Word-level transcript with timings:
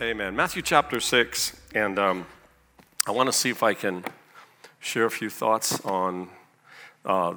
Amen. 0.00 0.36
Matthew 0.36 0.62
chapter 0.62 1.00
6, 1.00 1.60
and 1.74 1.98
um, 1.98 2.24
I 3.04 3.10
want 3.10 3.26
to 3.26 3.32
see 3.32 3.50
if 3.50 3.64
I 3.64 3.74
can 3.74 4.04
share 4.78 5.06
a 5.06 5.10
few 5.10 5.28
thoughts 5.28 5.80
on. 5.84 6.28
Uh, 7.04 7.34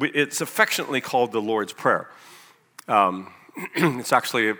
it's 0.00 0.40
affectionately 0.40 1.02
called 1.02 1.32
the 1.32 1.42
Lord's 1.42 1.74
Prayer. 1.74 2.08
Um, 2.88 3.30
it's 3.74 4.14
actually, 4.14 4.52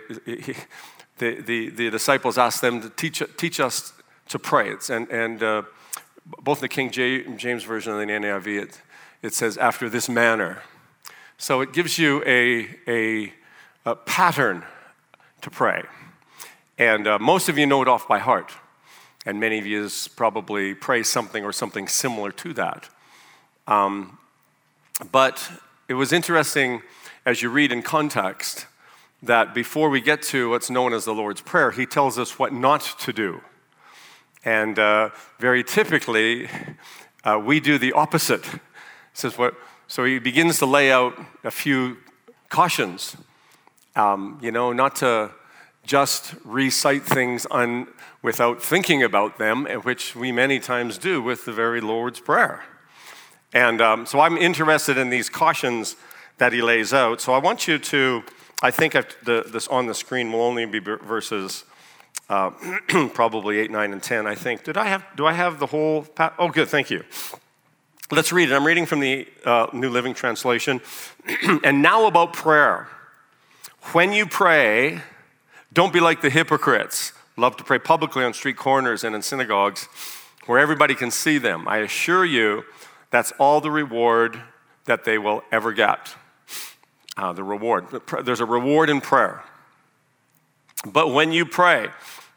the, 1.17 1.41
the, 1.41 1.69
the, 1.69 1.89
disciples 1.89 2.37
asked 2.37 2.61
them 2.61 2.79
to 2.81 2.91
teach, 2.91 3.23
teach 3.37 3.59
us 3.59 3.93
to 4.29 4.37
pray. 4.37 4.69
It's, 4.69 4.91
and 4.91 5.09
and 5.09 5.41
uh, 5.41 5.63
both 6.43 6.59
the 6.59 6.69
King 6.69 6.91
James 6.91 7.63
Version 7.63 7.93
and 7.93 8.07
the 8.07 8.13
NIV, 8.13 8.61
it, 8.61 8.81
it 9.23 9.33
says, 9.33 9.57
after 9.57 9.89
this 9.89 10.07
manner. 10.07 10.61
So 11.39 11.61
it 11.61 11.73
gives 11.73 11.97
you 11.97 12.21
a, 12.23 12.69
a, 12.87 13.33
a 13.83 13.95
pattern 13.95 14.63
to 15.41 15.49
pray. 15.49 15.85
And 16.77 17.07
uh, 17.07 17.19
most 17.19 17.47
of 17.47 17.57
you 17.57 17.65
know 17.65 17.81
it 17.81 17.87
off 17.87 18.07
by 18.07 18.19
heart. 18.19 18.51
And 19.25 19.39
many 19.39 19.59
of 19.59 19.65
you 19.65 19.89
probably 20.15 20.75
pray 20.75 21.03
something 21.03 21.43
or 21.43 21.53
something 21.53 21.87
similar 21.87 22.31
to 22.33 22.53
that. 22.53 22.89
Um, 23.65 24.17
but 25.11 25.49
it 25.87 25.93
was 25.93 26.11
interesting 26.11 26.81
as 27.25 27.41
you 27.41 27.49
read 27.49 27.71
in 27.71 27.81
context 27.81 28.67
that 29.23 29.55
before 29.55 29.89
we 29.89 30.01
get 30.01 30.21
to 30.21 30.49
what's 30.49 30.69
known 30.69 30.93
as 30.93 31.05
the 31.05 31.13
Lord's 31.13 31.41
Prayer, 31.41 31.71
he 31.71 31.85
tells 31.85 32.19
us 32.19 32.37
what 32.37 32.53
not 32.53 32.81
to 32.99 33.13
do. 33.13 33.41
And 34.43 34.77
uh, 34.77 35.09
very 35.39 35.63
typically, 35.63 36.49
uh, 37.23 37.41
we 37.43 37.59
do 37.59 37.77
the 37.77 37.93
opposite. 37.93 38.45
says 39.13 39.37
what, 39.37 39.55
so 39.87 40.03
he 40.03 40.19
begins 40.19 40.59
to 40.59 40.65
lay 40.65 40.91
out 40.91 41.17
a 41.43 41.51
few 41.51 41.97
cautions. 42.49 43.15
Um, 43.95 44.37
you 44.41 44.51
know, 44.51 44.73
not 44.73 44.97
to 44.97 45.31
just 45.85 46.35
recite 46.43 47.03
things 47.03 47.45
un, 47.51 47.87
without 48.21 48.61
thinking 48.61 49.03
about 49.03 49.37
them, 49.37 49.65
which 49.83 50.15
we 50.15 50.31
many 50.31 50.59
times 50.59 50.97
do 50.97 51.21
with 51.21 51.45
the 51.45 51.53
very 51.53 51.81
Lord's 51.81 52.19
Prayer. 52.19 52.63
And 53.53 53.79
um, 53.81 54.05
so 54.05 54.19
I'm 54.19 54.37
interested 54.37 54.97
in 54.97 55.09
these 55.09 55.29
cautions 55.29 55.95
that 56.37 56.51
he 56.51 56.61
lays 56.61 56.93
out. 56.93 57.21
So 57.21 57.33
I 57.33 57.37
want 57.37 57.67
you 57.67 57.77
to, 57.77 58.23
I 58.61 58.71
think 58.71 58.93
the, 58.93 59.45
this 59.47 59.67
on 59.67 59.85
the 59.85 59.93
screen 59.93 60.31
will 60.31 60.41
only 60.41 60.65
be 60.65 60.79
verses 60.79 61.63
uh, 62.29 62.49
probably 63.13 63.59
8, 63.59 63.71
9, 63.71 63.93
and 63.93 64.03
10, 64.03 64.27
I 64.27 64.35
think. 64.35 64.63
Did 64.63 64.77
I 64.77 64.87
have, 64.87 65.05
do 65.15 65.25
I 65.25 65.33
have 65.33 65.59
the 65.59 65.67
whole? 65.67 66.03
Pa- 66.03 66.33
oh, 66.39 66.49
good, 66.49 66.67
thank 66.67 66.89
you. 66.89 67.03
Let's 68.11 68.31
read 68.31 68.51
it. 68.51 68.55
I'm 68.55 68.65
reading 68.65 68.85
from 68.85 68.99
the 68.99 69.27
uh, 69.45 69.67
New 69.73 69.89
Living 69.89 70.13
Translation. 70.13 70.81
and 71.63 71.81
now 71.81 72.07
about 72.07 72.33
prayer. 72.33 72.87
When 73.93 74.11
you 74.13 74.25
pray, 74.25 75.01
don't 75.75 75.93
be 75.93 75.99
like 75.99 76.21
the 76.21 76.29
hypocrites. 76.29 77.11
Love 77.37 77.57
to 77.57 77.63
pray 77.63 77.77
publicly 77.77 78.23
on 78.23 78.33
street 78.33 78.55
corners 78.55 79.03
and 79.03 79.13
in 79.13 79.21
synagogues 79.21 79.87
where 80.45 80.57
everybody 80.57 80.95
can 80.95 81.11
see 81.11 81.37
them. 81.37 81.67
I 81.67 81.79
assure 81.79 82.23
you, 82.23 82.63
that's 83.11 83.33
all 83.37 83.59
the 83.59 83.69
reward 83.69 84.41
that 84.85 85.03
they 85.03 85.17
will 85.17 85.43
ever 85.51 85.73
get. 85.73 86.15
Uh, 87.17 87.33
the 87.33 87.43
reward. 87.43 87.87
There's 88.23 88.39
a 88.39 88.45
reward 88.45 88.89
in 88.89 89.01
prayer. 89.01 89.43
But 90.85 91.09
when 91.09 91.31
you 91.31 91.45
pray, 91.45 91.89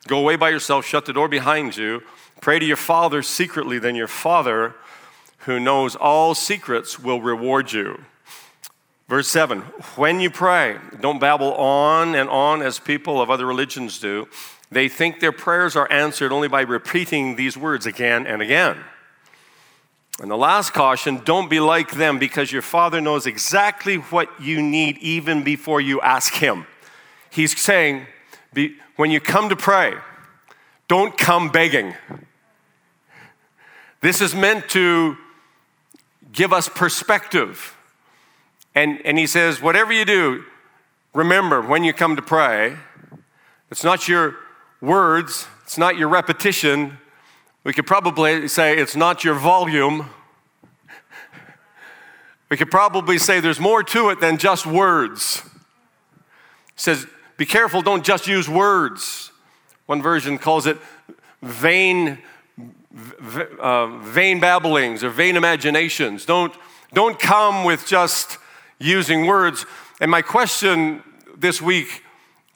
go 0.07 0.19
away 0.19 0.37
by 0.37 0.51
yourself, 0.51 0.85
shut 0.85 1.07
the 1.07 1.13
door 1.13 1.29
behind 1.29 1.77
you, 1.77 2.03
pray 2.41 2.59
to 2.59 2.65
your 2.65 2.77
Father 2.77 3.23
secretly, 3.23 3.79
then 3.79 3.95
your 3.95 4.09
Father, 4.09 4.75
who 5.41 5.61
knows 5.61 5.95
all 5.95 6.35
secrets, 6.35 6.99
will 6.99 7.21
reward 7.21 7.73
you. 7.73 8.05
Verse 9.09 9.29
7 9.29 9.61
When 9.97 10.21
you 10.21 10.31
pray, 10.31 10.77
don't 11.01 11.19
babble 11.19 11.55
on 11.55 12.15
and 12.15 12.29
on 12.29 12.63
as 12.63 12.79
people 12.79 13.21
of 13.21 13.31
other 13.31 13.47
religions 13.47 13.99
do. 13.99 14.29
They 14.71 14.89
think 14.89 15.21
their 15.21 15.33
prayers 15.33 15.77
are 15.77 15.91
answered 15.91 16.31
only 16.31 16.49
by 16.49 16.61
repeating 16.61 17.37
these 17.37 17.57
words 17.57 17.87
again 17.87 18.27
and 18.27 18.43
again. 18.43 18.77
And 20.21 20.31
the 20.31 20.37
last 20.37 20.75
caution 20.75 21.23
don't 21.25 21.49
be 21.49 21.61
like 21.61 21.93
them 21.93 22.19
because 22.19 22.53
your 22.53 22.61
Father 22.61 23.01
knows 23.01 23.27
exactly 23.27 23.97
what 23.97 24.29
you 24.41 24.61
need 24.61 24.99
even 24.99 25.43
before 25.43 25.81
you 25.81 26.01
ask 26.03 26.35
Him. 26.35 26.67
He's 27.31 27.59
saying, 27.59 28.07
when 28.97 29.11
you 29.11 29.21
come 29.21 29.49
to 29.49 29.57
pray, 29.57 29.95
don't 30.87 31.17
come 31.17 31.51
begging. 31.51 31.95
This 34.01 34.21
is 34.21 34.35
meant 34.35 34.69
to 34.71 35.17
give 36.31 36.53
us 36.53 36.69
perspective 36.69 37.78
and, 38.75 39.01
and 39.05 39.19
he 39.19 39.27
says, 39.27 39.61
whatever 39.61 39.93
you 39.93 40.05
do, 40.05 40.45
remember 41.15 41.61
when 41.61 41.85
you 41.85 41.93
come 41.93 42.17
to 42.17 42.23
pray, 42.23 42.77
it's 43.71 43.85
not 43.85 44.09
your 44.09 44.37
words, 44.81 45.47
it's 45.65 45.79
not 45.79 45.97
your 45.97 46.09
repetition. 46.09 46.99
We 47.65 47.73
could 47.73 47.87
probably 47.87 48.49
say 48.49 48.79
it's 48.79 48.97
not 48.97 49.25
your 49.25 49.35
volume. 49.35 50.11
We 52.49 52.57
could 52.57 52.71
probably 52.71 53.19
say 53.19 53.41
there's 53.41 53.61
more 53.61 53.83
to 53.83 54.09
it 54.11 54.21
than 54.21 54.39
just 54.39 54.65
words. 54.67 55.43
He 56.75 56.77
says, 56.77 57.07
be 57.37 57.45
careful, 57.45 57.83
don't 57.83 58.05
just 58.05 58.27
use 58.27 58.49
words. 58.49 59.33
One 59.87 60.03
version 60.03 60.39
calls 60.39 60.67
it 60.67 60.79
vain, 61.43 62.19
uh, 63.61 63.99
vain 63.99 64.41
babblings 64.41 65.05
or 65.05 65.11
vain 65.11 65.37
imaginations. 65.37 66.25
Don't, 66.25 66.55
don't 66.95 67.19
come 67.19 67.65
with 67.65 67.87
just 67.87 68.39
using 68.79 69.27
words. 69.27 69.67
And 70.01 70.11
my 70.11 70.23
question 70.23 71.03
this 71.37 71.61
week 71.61 72.03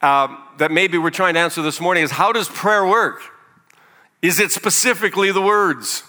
uh, 0.01 0.37
that 0.59 0.71
maybe 0.71 0.99
we're 0.99 1.11
trying 1.11 1.35
to 1.35 1.41
answer 1.41 1.63
this 1.63 1.81
morning 1.81 2.05
is 2.05 2.11
how 2.11 2.33
does 2.33 2.49
prayer 2.49 2.87
work? 2.87 3.23
Is 4.21 4.39
it 4.39 4.53
specifically 4.53 5.33
the 5.33 5.43
words? 5.43 6.05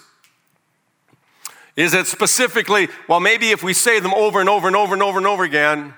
Is 1.76 1.92
it 1.94 2.06
specifically, 2.06 2.88
well, 3.08 3.18
maybe 3.18 3.50
if 3.50 3.64
we 3.64 3.72
say 3.72 3.98
them 3.98 4.14
over 4.14 4.40
and 4.40 4.48
over 4.48 4.68
and 4.68 4.76
over 4.76 4.94
and 4.94 5.02
over 5.02 5.18
and 5.18 5.26
over 5.26 5.42
again, 5.42 5.94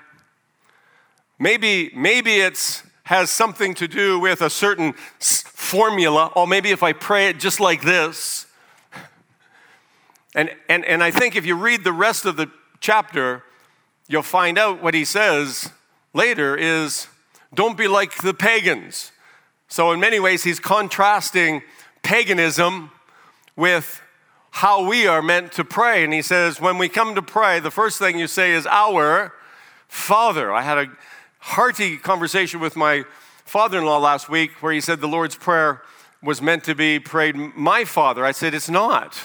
maybe, 1.37 1.91
maybe 1.95 2.37
it 2.37 2.81
has 3.03 3.29
something 3.29 3.75
to 3.75 3.87
do 3.87 4.19
with 4.19 4.41
a 4.41 4.49
certain 4.49 4.93
formula, 5.19 6.31
or 6.35 6.47
maybe 6.47 6.71
if 6.71 6.81
I 6.81 6.93
pray 6.93 7.29
it 7.29 7.39
just 7.39 7.59
like 7.59 7.83
this. 7.83 8.45
And, 10.35 10.51
and, 10.69 10.85
and 10.85 11.01
I 11.01 11.09
think 11.09 11.35
if 11.35 11.47
you 11.47 11.55
read 11.55 11.83
the 11.83 11.93
rest 11.93 12.25
of 12.25 12.35
the 12.35 12.51
chapter, 12.79 13.41
you'll 14.07 14.23
find 14.23 14.57
out 14.57 14.81
what 14.81 14.93
he 14.93 15.05
says 15.05 15.71
later 16.13 16.55
is 16.55 17.07
don't 17.53 17.77
be 17.77 17.87
like 17.87 18.21
the 18.21 18.33
pagans. 18.33 19.11
So, 19.67 19.91
in 19.91 19.99
many 19.99 20.19
ways, 20.19 20.43
he's 20.43 20.59
contrasting 20.59 21.61
paganism 22.03 22.91
with 23.55 24.01
how 24.51 24.87
we 24.87 25.07
are 25.07 25.21
meant 25.21 25.51
to 25.53 25.65
pray. 25.65 26.03
And 26.03 26.13
he 26.13 26.21
says, 26.21 26.61
when 26.61 26.77
we 26.77 26.89
come 26.89 27.15
to 27.15 27.21
pray, 27.21 27.59
the 27.59 27.71
first 27.71 27.99
thing 27.99 28.17
you 28.17 28.27
say 28.27 28.53
is, 28.53 28.65
Our 28.65 29.33
Father. 29.87 30.51
I 30.51 30.61
had 30.61 30.77
a 30.77 30.87
hearty 31.39 31.97
conversation 31.97 32.59
with 32.59 32.75
my 32.75 33.03
father 33.45 33.77
in 33.77 33.85
law 33.85 33.99
last 33.99 34.29
week 34.29 34.51
where 34.61 34.73
he 34.73 34.81
said 34.81 34.99
the 34.99 35.07
Lord's 35.07 35.35
Prayer 35.35 35.81
was 36.21 36.41
meant 36.41 36.63
to 36.65 36.75
be 36.75 36.99
prayed, 36.99 37.35
My 37.35 37.83
Father. 37.83 38.25
I 38.25 38.31
said, 38.31 38.53
It's 38.53 38.69
not. 38.69 39.19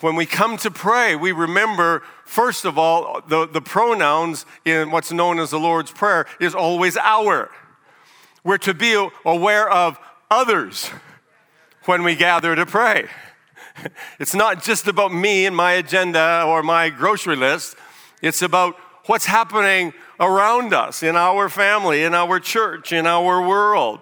When 0.00 0.14
we 0.14 0.26
come 0.26 0.56
to 0.58 0.70
pray, 0.70 1.16
we 1.16 1.32
remember, 1.32 2.02
first 2.24 2.64
of 2.64 2.78
all, 2.78 3.20
the, 3.26 3.48
the 3.48 3.60
pronouns 3.60 4.46
in 4.64 4.92
what's 4.92 5.10
known 5.10 5.40
as 5.40 5.50
the 5.50 5.58
Lord's 5.58 5.90
Prayer 5.90 6.26
is 6.40 6.54
always 6.54 6.96
our. 6.96 7.50
We're 8.44 8.58
to 8.58 8.74
be 8.74 9.08
aware 9.24 9.68
of 9.68 9.98
others 10.30 10.90
when 11.86 12.04
we 12.04 12.14
gather 12.14 12.54
to 12.54 12.66
pray. 12.66 13.08
It's 14.18 14.34
not 14.34 14.64
just 14.64 14.88
about 14.88 15.12
me 15.12 15.46
and 15.46 15.54
my 15.54 15.74
agenda 15.74 16.42
or 16.44 16.64
my 16.64 16.90
grocery 16.90 17.36
list, 17.36 17.76
it's 18.20 18.42
about 18.42 18.74
what's 19.06 19.26
happening 19.26 19.92
around 20.18 20.74
us, 20.74 21.04
in 21.04 21.14
our 21.14 21.48
family, 21.48 22.02
in 22.02 22.12
our 22.12 22.40
church, 22.40 22.92
in 22.92 23.06
our 23.06 23.40
world. 23.40 24.00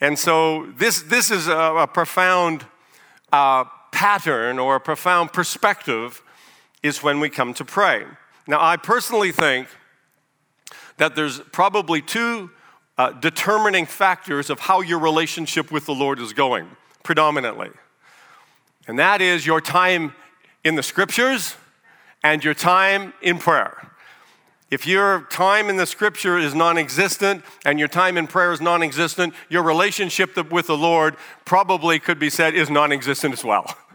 And 0.00 0.18
so 0.18 0.66
this, 0.76 1.02
this 1.02 1.30
is 1.30 1.46
a, 1.46 1.56
a 1.56 1.86
profound 1.86 2.66
uh, 3.32 3.64
pattern 3.96 4.58
or 4.58 4.76
a 4.76 4.80
profound 4.80 5.32
perspective 5.32 6.22
is 6.82 7.02
when 7.02 7.18
we 7.18 7.30
come 7.30 7.54
to 7.54 7.64
pray. 7.64 8.04
Now, 8.46 8.58
I 8.60 8.76
personally 8.76 9.32
think 9.32 9.68
that 10.98 11.16
there's 11.16 11.40
probably 11.40 12.02
two 12.02 12.50
uh, 12.98 13.12
determining 13.12 13.86
factors 13.86 14.50
of 14.50 14.60
how 14.60 14.82
your 14.82 14.98
relationship 14.98 15.72
with 15.72 15.86
the 15.86 15.94
Lord 15.94 16.20
is 16.20 16.34
going, 16.34 16.68
predominantly. 17.04 17.70
And 18.86 18.98
that 18.98 19.22
is 19.22 19.46
your 19.46 19.62
time 19.62 20.12
in 20.62 20.74
the 20.74 20.82
scriptures 20.82 21.56
and 22.22 22.44
your 22.44 22.52
time 22.52 23.14
in 23.22 23.38
prayer. 23.38 23.92
If 24.70 24.86
your 24.86 25.22
time 25.30 25.70
in 25.70 25.76
the 25.76 25.86
scripture 25.86 26.36
is 26.38 26.54
non 26.54 26.76
existent 26.76 27.44
and 27.64 27.78
your 27.78 27.88
time 27.88 28.18
in 28.18 28.26
prayer 28.26 28.52
is 28.52 28.60
non 28.60 28.82
existent, 28.82 29.32
your 29.48 29.62
relationship 29.62 30.36
with 30.50 30.66
the 30.66 30.76
Lord 30.76 31.16
probably 31.44 32.00
could 32.00 32.18
be 32.18 32.30
said 32.30 32.54
is 32.54 32.68
non 32.68 32.90
existent 32.90 33.32
as 33.32 33.44
well. 33.44 33.74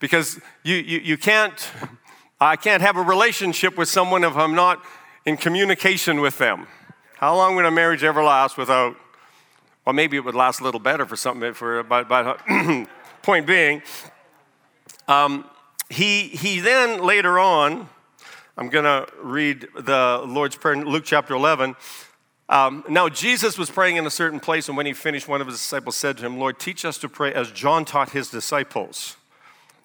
because 0.00 0.40
you, 0.64 0.76
you, 0.76 0.98
you 0.98 1.16
can't, 1.16 1.70
I 2.40 2.56
can't 2.56 2.82
have 2.82 2.96
a 2.96 3.02
relationship 3.02 3.78
with 3.78 3.88
someone 3.88 4.24
if 4.24 4.36
I'm 4.36 4.54
not 4.54 4.82
in 5.24 5.36
communication 5.36 6.20
with 6.20 6.38
them. 6.38 6.66
How 7.16 7.36
long 7.36 7.54
would 7.56 7.66
a 7.66 7.70
marriage 7.70 8.02
ever 8.02 8.22
last 8.22 8.56
without, 8.56 8.96
well, 9.84 9.92
maybe 9.92 10.16
it 10.16 10.24
would 10.24 10.34
last 10.34 10.60
a 10.60 10.64
little 10.64 10.80
better 10.80 11.04
for 11.04 11.16
something, 11.16 11.52
for, 11.52 11.82
but, 11.84 12.08
but 12.08 12.40
point 13.22 13.46
being, 13.46 13.82
um, 15.06 15.44
he, 15.90 16.28
he 16.28 16.60
then 16.60 17.02
later 17.02 17.38
on, 17.38 17.88
I'm 18.56 18.70
going 18.70 18.84
to 18.84 19.06
read 19.22 19.68
the 19.78 20.22
Lord's 20.26 20.56
Prayer 20.56 20.74
in 20.74 20.84
Luke 20.84 21.04
chapter 21.04 21.34
11. 21.34 21.76
Um, 22.48 22.84
now, 22.88 23.08
Jesus 23.08 23.58
was 23.58 23.70
praying 23.70 23.96
in 23.96 24.06
a 24.06 24.10
certain 24.10 24.40
place, 24.40 24.68
and 24.68 24.76
when 24.76 24.86
he 24.86 24.92
finished, 24.92 25.28
one 25.28 25.40
of 25.40 25.46
his 25.46 25.56
disciples 25.56 25.96
said 25.96 26.18
to 26.18 26.26
him, 26.26 26.38
Lord, 26.38 26.58
teach 26.58 26.84
us 26.84 26.96
to 26.98 27.08
pray 27.08 27.32
as 27.32 27.50
John 27.52 27.84
taught 27.84 28.10
his 28.10 28.30
disciples. 28.30 29.16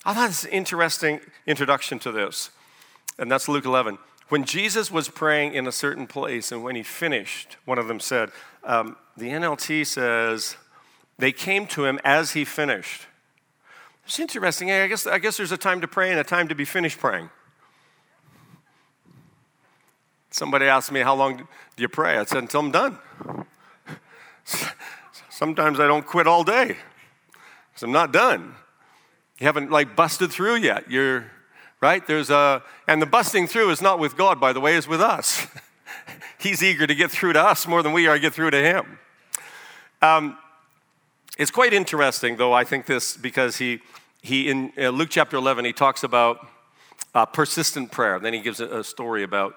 I 0.05 0.13
thought 0.13 0.29
it's 0.29 0.43
an 0.43 0.51
interesting 0.51 1.19
introduction 1.47 1.97
to 1.99 2.11
this, 2.11 2.51
and 3.17 3.31
that's 3.31 3.47
Luke 3.47 3.65
11. 3.65 3.97
When 4.29 4.43
Jesus 4.43 4.91
was 4.91 5.09
praying 5.09 5.53
in 5.53 5.67
a 5.67 5.71
certain 5.71 6.05
place, 6.05 6.51
and 6.51 6.63
when 6.63 6.75
he 6.75 6.83
finished, 6.83 7.57
one 7.65 7.79
of 7.79 7.87
them 7.87 7.99
said, 7.99 8.29
um, 8.63 8.97
the 9.17 9.29
NLT 9.29 9.85
says, 9.85 10.57
they 11.17 11.31
came 11.31 11.65
to 11.67 11.85
him 11.85 11.99
as 12.03 12.31
he 12.31 12.45
finished. 12.45 13.07
It's 14.05 14.19
interesting. 14.19 14.71
I 14.71 14.87
guess, 14.87 15.07
I 15.07 15.17
guess 15.17 15.37
there's 15.37 15.51
a 15.51 15.57
time 15.57 15.81
to 15.81 15.87
pray 15.87 16.11
and 16.11 16.19
a 16.19 16.23
time 16.23 16.47
to 16.49 16.55
be 16.55 16.65
finished 16.65 16.99
praying. 16.99 17.29
Somebody 20.29 20.65
asked 20.65 20.91
me, 20.91 20.99
How 20.99 21.15
long 21.15 21.37
do 21.37 21.45
you 21.77 21.87
pray? 21.87 22.17
I 22.17 22.25
said, 22.25 22.39
Until 22.39 22.59
I'm 22.59 22.71
done. 22.71 22.99
Sometimes 25.29 25.79
I 25.79 25.87
don't 25.87 26.05
quit 26.05 26.27
all 26.27 26.43
day 26.43 26.77
because 27.71 27.83
I'm 27.83 27.91
not 27.91 28.11
done. 28.11 28.55
You 29.39 29.47
haven't 29.47 29.69
like 29.69 29.95
busted 29.95 30.31
through 30.31 30.55
yet. 30.55 30.89
You're 30.89 31.25
right. 31.81 32.05
There's 32.07 32.29
a, 32.29 32.63
and 32.87 33.01
the 33.01 33.05
busting 33.05 33.47
through 33.47 33.69
is 33.71 33.81
not 33.81 33.99
with 33.99 34.15
God, 34.15 34.39
by 34.39 34.53
the 34.53 34.61
way, 34.61 34.75
is 34.75 34.87
with 34.87 35.01
us. 35.01 35.47
He's 36.39 36.63
eager 36.63 36.87
to 36.87 36.95
get 36.95 37.11
through 37.11 37.33
to 37.33 37.41
us 37.41 37.67
more 37.67 37.83
than 37.83 37.91
we 37.91 38.07
are 38.07 38.13
to 38.13 38.19
get 38.19 38.33
through 38.33 38.51
to 38.51 38.61
Him. 38.61 38.99
Um, 40.01 40.37
it's 41.37 41.51
quite 41.51 41.73
interesting, 41.73 42.37
though. 42.37 42.53
I 42.53 42.63
think 42.63 42.85
this 42.85 43.17
because 43.17 43.57
he 43.57 43.81
he 44.21 44.49
in 44.49 44.71
uh, 44.77 44.89
Luke 44.89 45.09
chapter 45.11 45.35
11 45.35 45.65
he 45.65 45.73
talks 45.73 46.03
about 46.03 46.47
uh, 47.13 47.25
persistent 47.25 47.91
prayer. 47.91 48.19
Then 48.19 48.33
he 48.33 48.39
gives 48.39 48.61
a, 48.61 48.79
a 48.79 48.83
story 48.83 49.23
about 49.23 49.55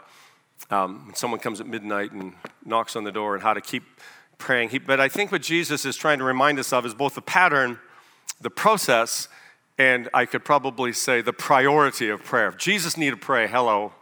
um, 0.71 1.13
someone 1.15 1.39
comes 1.39 1.61
at 1.61 1.69
midnight 1.69 2.11
and 2.11 2.33
knocks 2.65 2.97
on 2.97 3.05
the 3.05 3.13
door 3.13 3.35
and 3.35 3.43
how 3.43 3.55
to 3.55 3.61
keep 3.61 3.85
praying. 4.39 4.71
He, 4.71 4.79
but 4.79 4.99
I 4.99 5.09
think 5.09 5.31
what 5.31 5.43
Jesus 5.43 5.85
is 5.85 5.97
trying 5.97 6.19
to 6.19 6.25
remind 6.25 6.59
us 6.59 6.73
of 6.73 6.85
is 6.85 6.95
both 6.95 7.15
the 7.15 7.23
pattern, 7.23 7.79
the 8.41 8.51
process, 8.51 9.29
and 9.79 10.09
I 10.13 10.27
could 10.27 10.45
probably 10.45 10.93
say 10.93 11.21
the 11.23 11.33
priority 11.33 12.09
of 12.09 12.25
prayer. 12.25 12.49
If 12.49 12.59
Jesus 12.59 12.97
needed 12.97 13.21
to 13.21 13.25
pray, 13.25 13.47
hello, 13.47 13.93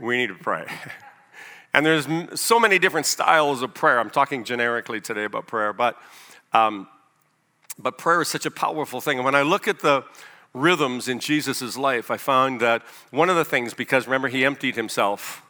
we 0.00 0.16
need 0.16 0.28
to 0.28 0.34
pray. 0.34 0.66
and 1.74 1.86
there's 1.86 2.08
so 2.40 2.58
many 2.58 2.78
different 2.78 3.06
styles 3.06 3.62
of 3.62 3.72
prayer. 3.72 4.00
I'm 4.00 4.10
talking 4.10 4.44
generically 4.44 5.00
today 5.00 5.24
about 5.24 5.46
prayer, 5.46 5.72
but, 5.72 5.96
um, 6.52 6.88
but 7.78 7.98
prayer 7.98 8.20
is 8.22 8.28
such 8.28 8.46
a 8.46 8.50
powerful 8.50 9.00
thing. 9.00 9.18
And 9.18 9.24
when 9.24 9.36
I 9.36 9.42
look 9.42 9.68
at 9.68 9.80
the 9.80 10.04
rhythms 10.52 11.08
in 11.08 11.20
Jesus' 11.20 11.76
life, 11.76 12.10
I 12.10 12.16
found 12.16 12.60
that 12.60 12.82
one 13.10 13.30
of 13.30 13.36
the 13.36 13.44
things, 13.44 13.72
because 13.72 14.06
remember, 14.06 14.28
he 14.28 14.44
emptied 14.44 14.74
himself 14.74 15.42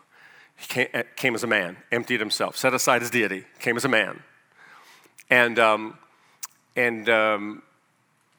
he 0.62 0.68
came, 0.68 0.88
eh, 0.92 1.02
came, 1.16 1.34
as 1.34 1.42
a 1.42 1.48
man, 1.48 1.76
emptied 1.90 2.20
himself, 2.20 2.56
set 2.56 2.72
aside 2.72 3.02
his 3.02 3.10
deity, 3.10 3.44
came 3.58 3.76
as 3.76 3.84
a 3.84 3.88
man. 3.88 4.22
And, 5.28 5.58
um, 5.58 5.98
and, 6.76 7.08
um, 7.08 7.62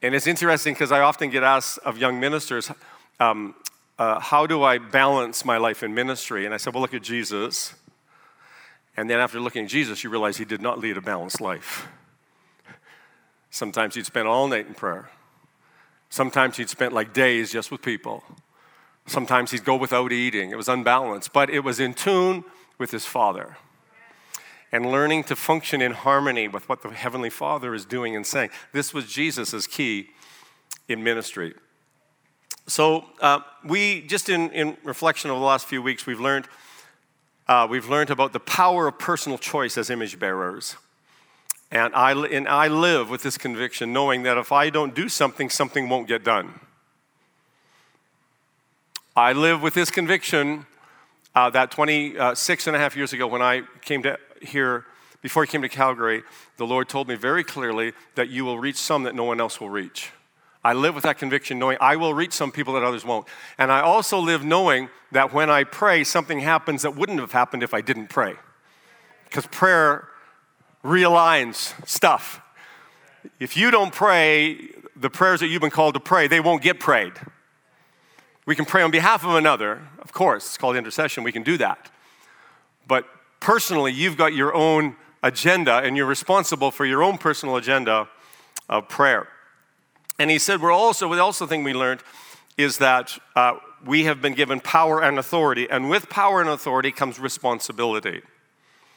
and 0.04 0.14
it's 0.14 0.26
interesting 0.26 0.74
because 0.74 0.92
I 0.92 1.00
often 1.00 1.30
get 1.30 1.42
asked 1.42 1.78
of 1.78 1.96
young 1.96 2.20
ministers, 2.20 2.70
um, 3.20 3.54
uh, 3.98 4.20
how 4.20 4.46
do 4.46 4.62
I 4.62 4.76
balance 4.76 5.46
my 5.46 5.56
life 5.56 5.82
in 5.82 5.94
ministry? 5.94 6.44
And 6.44 6.52
I 6.52 6.58
said, 6.58 6.74
well, 6.74 6.82
look 6.82 6.92
at 6.92 7.02
Jesus. 7.02 7.72
And 8.98 9.08
then 9.08 9.18
after 9.18 9.40
looking 9.40 9.64
at 9.64 9.70
Jesus, 9.70 10.04
you 10.04 10.10
realize 10.10 10.36
he 10.36 10.44
did 10.44 10.60
not 10.60 10.78
lead 10.78 10.98
a 10.98 11.00
balanced 11.00 11.40
life. 11.40 11.88
Sometimes 13.48 13.94
he'd 13.94 14.04
spend 14.04 14.28
all 14.28 14.46
night 14.46 14.66
in 14.66 14.74
prayer. 14.74 15.08
Sometimes 16.10 16.58
he'd 16.58 16.68
spent 16.68 16.92
like 16.92 17.14
days 17.14 17.50
just 17.50 17.70
with 17.70 17.80
people. 17.80 18.22
Sometimes 19.06 19.52
he'd 19.52 19.64
go 19.64 19.74
without 19.74 20.12
eating. 20.12 20.50
It 20.50 20.56
was 20.56 20.68
unbalanced, 20.68 21.32
but 21.32 21.48
it 21.48 21.60
was 21.60 21.80
in 21.80 21.94
tune 21.94 22.44
with 22.76 22.90
his 22.90 23.06
Father. 23.06 23.56
And 24.74 24.90
learning 24.90 25.22
to 25.24 25.36
function 25.36 25.80
in 25.80 25.92
harmony 25.92 26.48
with 26.48 26.68
what 26.68 26.82
the 26.82 26.88
Heavenly 26.88 27.30
Father 27.30 27.76
is 27.76 27.84
doing 27.84 28.16
and 28.16 28.26
saying. 28.26 28.50
This 28.72 28.92
was 28.92 29.06
Jesus' 29.06 29.68
key 29.68 30.08
in 30.88 31.04
ministry. 31.04 31.54
So, 32.66 33.04
uh, 33.20 33.38
we, 33.64 34.00
just 34.00 34.28
in, 34.28 34.50
in 34.50 34.76
reflection 34.82 35.30
over 35.30 35.38
the 35.38 35.46
last 35.46 35.68
few 35.68 35.80
weeks, 35.80 36.06
we've 36.06 36.18
learned, 36.18 36.48
uh, 37.46 37.68
we've 37.70 37.88
learned 37.88 38.10
about 38.10 38.32
the 38.32 38.40
power 38.40 38.88
of 38.88 38.98
personal 38.98 39.38
choice 39.38 39.78
as 39.78 39.90
image 39.90 40.18
bearers. 40.18 40.74
And 41.70 41.94
I, 41.94 42.10
and 42.26 42.48
I 42.48 42.66
live 42.66 43.08
with 43.08 43.22
this 43.22 43.38
conviction, 43.38 43.92
knowing 43.92 44.24
that 44.24 44.36
if 44.38 44.50
I 44.50 44.70
don't 44.70 44.92
do 44.92 45.08
something, 45.08 45.50
something 45.50 45.88
won't 45.88 46.08
get 46.08 46.24
done. 46.24 46.58
I 49.14 49.34
live 49.34 49.62
with 49.62 49.74
this 49.74 49.92
conviction 49.92 50.66
uh, 51.36 51.50
that 51.50 51.70
26 51.70 52.66
and 52.66 52.74
a 52.74 52.78
half 52.80 52.96
years 52.96 53.12
ago, 53.12 53.28
when 53.28 53.40
I 53.40 53.62
came 53.80 54.02
to 54.02 54.18
here, 54.46 54.84
before 55.22 55.42
I 55.42 55.46
came 55.46 55.62
to 55.62 55.68
Calgary, 55.68 56.22
the 56.56 56.66
Lord 56.66 56.88
told 56.88 57.08
me 57.08 57.14
very 57.14 57.44
clearly 57.44 57.92
that 58.14 58.28
you 58.28 58.44
will 58.44 58.58
reach 58.58 58.76
some 58.76 59.04
that 59.04 59.14
no 59.14 59.24
one 59.24 59.40
else 59.40 59.60
will 59.60 59.70
reach. 59.70 60.10
I 60.62 60.72
live 60.72 60.94
with 60.94 61.04
that 61.04 61.18
conviction, 61.18 61.58
knowing 61.58 61.76
I 61.80 61.96
will 61.96 62.14
reach 62.14 62.32
some 62.32 62.50
people 62.50 62.74
that 62.74 62.82
others 62.82 63.04
won't. 63.04 63.26
And 63.58 63.70
I 63.70 63.80
also 63.80 64.18
live 64.18 64.44
knowing 64.44 64.88
that 65.12 65.32
when 65.32 65.50
I 65.50 65.64
pray, 65.64 66.04
something 66.04 66.40
happens 66.40 66.82
that 66.82 66.96
wouldn't 66.96 67.20
have 67.20 67.32
happened 67.32 67.62
if 67.62 67.74
I 67.74 67.82
didn't 67.82 68.08
pray. 68.08 68.34
Because 69.24 69.46
prayer 69.46 70.08
realigns 70.82 71.74
stuff. 71.86 72.40
If 73.38 73.56
you 73.56 73.70
don't 73.70 73.92
pray, 73.92 74.70
the 74.96 75.10
prayers 75.10 75.40
that 75.40 75.48
you've 75.48 75.60
been 75.60 75.70
called 75.70 75.94
to 75.94 76.00
pray, 76.00 76.28
they 76.28 76.40
won't 76.40 76.62
get 76.62 76.80
prayed. 76.80 77.12
We 78.46 78.54
can 78.54 78.64
pray 78.64 78.82
on 78.82 78.90
behalf 78.90 79.24
of 79.24 79.34
another, 79.34 79.82
of 80.00 80.12
course, 80.12 80.44
it's 80.46 80.58
called 80.58 80.76
intercession, 80.76 81.24
we 81.24 81.32
can 81.32 81.42
do 81.42 81.56
that. 81.58 81.90
But 82.86 83.06
personally, 83.44 83.92
you've 83.92 84.16
got 84.16 84.32
your 84.32 84.54
own 84.54 84.96
agenda 85.22 85.74
and 85.74 85.98
you're 85.98 86.06
responsible 86.06 86.70
for 86.70 86.86
your 86.86 87.02
own 87.02 87.18
personal 87.18 87.56
agenda 87.56 88.08
of 88.70 88.88
prayer. 88.88 89.28
And 90.18 90.30
he 90.30 90.38
said, 90.38 90.62
we're 90.62 90.72
also, 90.72 91.12
the 91.12 91.22
also 91.22 91.46
thing 91.46 91.62
we 91.62 91.74
learned 91.74 92.00
is 92.56 92.78
that 92.78 93.18
uh, 93.36 93.56
we 93.84 94.04
have 94.04 94.22
been 94.22 94.32
given 94.32 94.60
power 94.60 95.02
and 95.02 95.18
authority, 95.18 95.68
and 95.68 95.90
with 95.90 96.08
power 96.08 96.40
and 96.40 96.48
authority 96.48 96.90
comes 96.90 97.18
responsibility. 97.18 98.22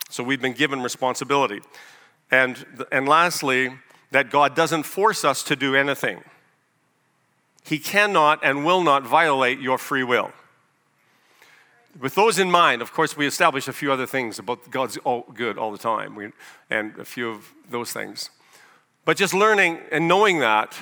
So 0.10 0.24
we've 0.24 0.42
been 0.42 0.54
given 0.54 0.82
responsibility. 0.82 1.60
And, 2.32 2.66
and 2.90 3.06
lastly, 3.06 3.74
that 4.12 4.30
God 4.30 4.56
doesn't 4.56 4.84
force 4.84 5.26
us 5.26 5.44
to 5.44 5.58
do 5.58 5.76
anything. 5.76 6.24
He 7.66 7.80
cannot 7.80 8.40
and 8.44 8.64
will 8.64 8.82
not 8.82 9.04
violate 9.04 9.60
your 9.60 9.78
free 9.78 10.04
will. 10.04 10.32
With 12.00 12.14
those 12.14 12.38
in 12.38 12.52
mind, 12.52 12.82
of 12.82 12.94
course, 12.94 13.18
we 13.18 13.26
establish 13.26 13.68
a 13.68 13.74
few 13.74 13.92
other 13.92 14.06
things 14.06 14.38
about 14.38 14.70
God's 14.70 14.98
all 14.98 15.26
good 15.34 15.58
all 15.58 15.72
the 15.72 15.78
time, 15.80 16.16
we, 16.16 16.32
and 16.70 16.96
a 17.00 17.06
few 17.06 17.30
of 17.30 17.54
those 17.72 17.92
things. 17.92 18.30
But 19.04 19.18
just 19.18 19.34
learning 19.34 19.80
and 19.92 20.08
knowing 20.08 20.40
that, 20.40 20.76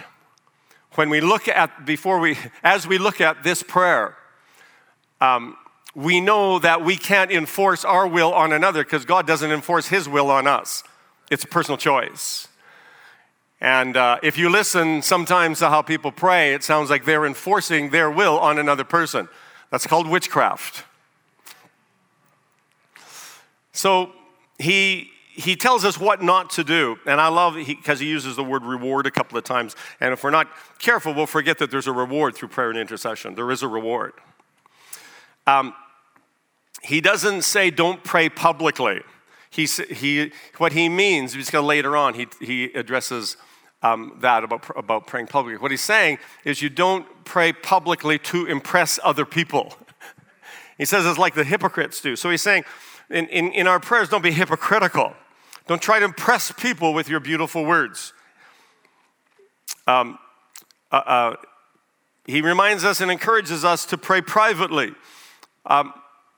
when 0.95 1.09
we 1.09 1.21
look 1.21 1.47
at, 1.47 1.85
before 1.85 2.19
we, 2.19 2.37
as 2.63 2.85
we 2.85 2.97
look 2.97 3.21
at 3.21 3.43
this 3.43 3.63
prayer, 3.63 4.17
um, 5.21 5.55
we 5.93 6.19
know 6.19 6.59
that 6.59 6.83
we 6.83 6.97
can't 6.97 7.31
enforce 7.31 7.85
our 7.85 8.05
will 8.07 8.33
on 8.33 8.51
another 8.51 8.83
because 8.83 9.05
God 9.05 9.25
doesn't 9.25 9.51
enforce 9.51 9.87
His 9.87 10.09
will 10.09 10.29
on 10.29 10.47
us. 10.47 10.83
It's 11.31 11.45
a 11.45 11.47
personal 11.47 11.77
choice. 11.77 12.49
And 13.61 13.95
uh, 13.95 14.19
if 14.21 14.37
you 14.37 14.49
listen 14.49 15.01
sometimes 15.01 15.59
to 15.59 15.69
how 15.69 15.81
people 15.81 16.11
pray, 16.11 16.53
it 16.53 16.63
sounds 16.63 16.89
like 16.89 17.05
they're 17.05 17.25
enforcing 17.25 17.91
their 17.91 18.11
will 18.11 18.37
on 18.37 18.59
another 18.59 18.83
person. 18.83 19.29
That's 19.71 19.87
called 19.87 20.09
witchcraft. 20.09 20.83
So 23.75 24.11
he, 24.57 25.11
he 25.33 25.55
tells 25.57 25.83
us 25.83 25.99
what 25.99 26.23
not 26.23 26.49
to 26.51 26.63
do. 26.63 26.97
And 27.05 27.19
I 27.19 27.27
love 27.27 27.55
because 27.55 27.99
he, 27.99 28.05
he, 28.05 28.11
uses 28.11 28.37
the 28.37 28.43
word 28.43 28.63
reward 28.63 29.05
a 29.05 29.11
couple 29.11 29.37
of 29.37 29.43
times. 29.43 29.75
And 29.99 30.13
if 30.13 30.23
we're 30.23 30.29
not 30.29 30.47
careful, 30.79 31.13
we'll 31.13 31.27
forget 31.27 31.59
that 31.59 31.71
there's 31.71 31.87
a 31.87 31.91
reward 31.91 32.35
through 32.35 32.47
prayer 32.47 32.69
and 32.69 32.79
intercession. 32.79 33.35
There 33.35 33.51
is 33.51 33.63
a 33.63 33.67
reward. 33.67 34.13
Um, 35.45 35.73
he 36.83 37.01
doesn't 37.01 37.41
say 37.41 37.69
don't 37.69 38.01
pray 38.03 38.29
publicly. 38.29 39.01
he, 39.49 39.65
he, 39.65 40.31
what 40.57 40.71
he 40.71 40.87
means, 40.87 41.33
he's 41.33 41.49
going 41.49 41.63
to 41.63 41.67
later 41.67 41.97
on, 41.97 42.13
he, 42.13 42.27
he 42.39 42.65
addresses 42.65 43.35
um, 43.83 44.17
that 44.21 44.43
about, 44.43 44.65
about 44.77 45.05
praying 45.05 45.27
publicly. 45.27 45.61
What 45.61 45.71
he's 45.71 45.81
saying 45.81 46.19
is 46.45 46.61
you 46.61 46.69
don't 46.69 47.05
pray 47.25 47.51
publicly 47.51 48.17
to 48.19 48.45
impress 48.45 48.99
other 49.03 49.25
people. 49.25 49.75
he 50.77 50.85
says 50.85 51.05
it's 51.05 51.19
like 51.19 51.35
the 51.35 51.43
hypocrites 51.43 51.99
do. 51.99 52.15
So 52.15 52.29
he's 52.29 52.41
saying 52.41 52.63
in, 53.09 53.27
in, 53.27 53.51
in 53.51 53.67
our 53.67 53.79
prayers, 53.79 54.09
don't 54.09 54.23
be 54.23 54.31
hypocritical. 54.31 55.13
Don't 55.67 55.81
try 55.81 55.99
to 55.99 56.05
impress 56.05 56.51
people 56.51 56.93
with 56.93 57.09
your 57.09 57.19
beautiful 57.19 57.65
words. 57.65 58.13
Um, 59.87 60.17
uh, 60.91 60.95
uh, 60.95 61.35
he 62.25 62.41
reminds 62.41 62.83
us 62.83 63.01
and 63.01 63.11
encourages 63.11 63.63
us 63.63 63.85
to 63.87 63.97
pray 63.97 64.21
privately. 64.21 64.93
Um, 65.65 65.93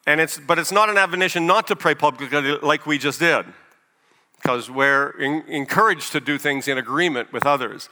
and 0.06 0.22
it's, 0.22 0.40
but 0.40 0.58
it's 0.60 0.72
not 0.72 0.90
an 0.90 0.98
admonition 0.98 1.46
not 1.46 1.68
to 1.68 1.76
pray 1.76 1.96
publicly 1.96 2.58
like 2.62 2.86
we 2.86 2.98
just 2.98 3.20
did, 3.20 3.46
because 4.38 4.70
we're 4.70 5.12
in, 5.20 5.44
encouraged 5.48 6.12
to 6.14 6.20
do 6.20 6.38
things 6.38 6.68
in 6.68 6.78
agreement 6.78 7.34
with 7.34 7.46
others. 7.46 7.90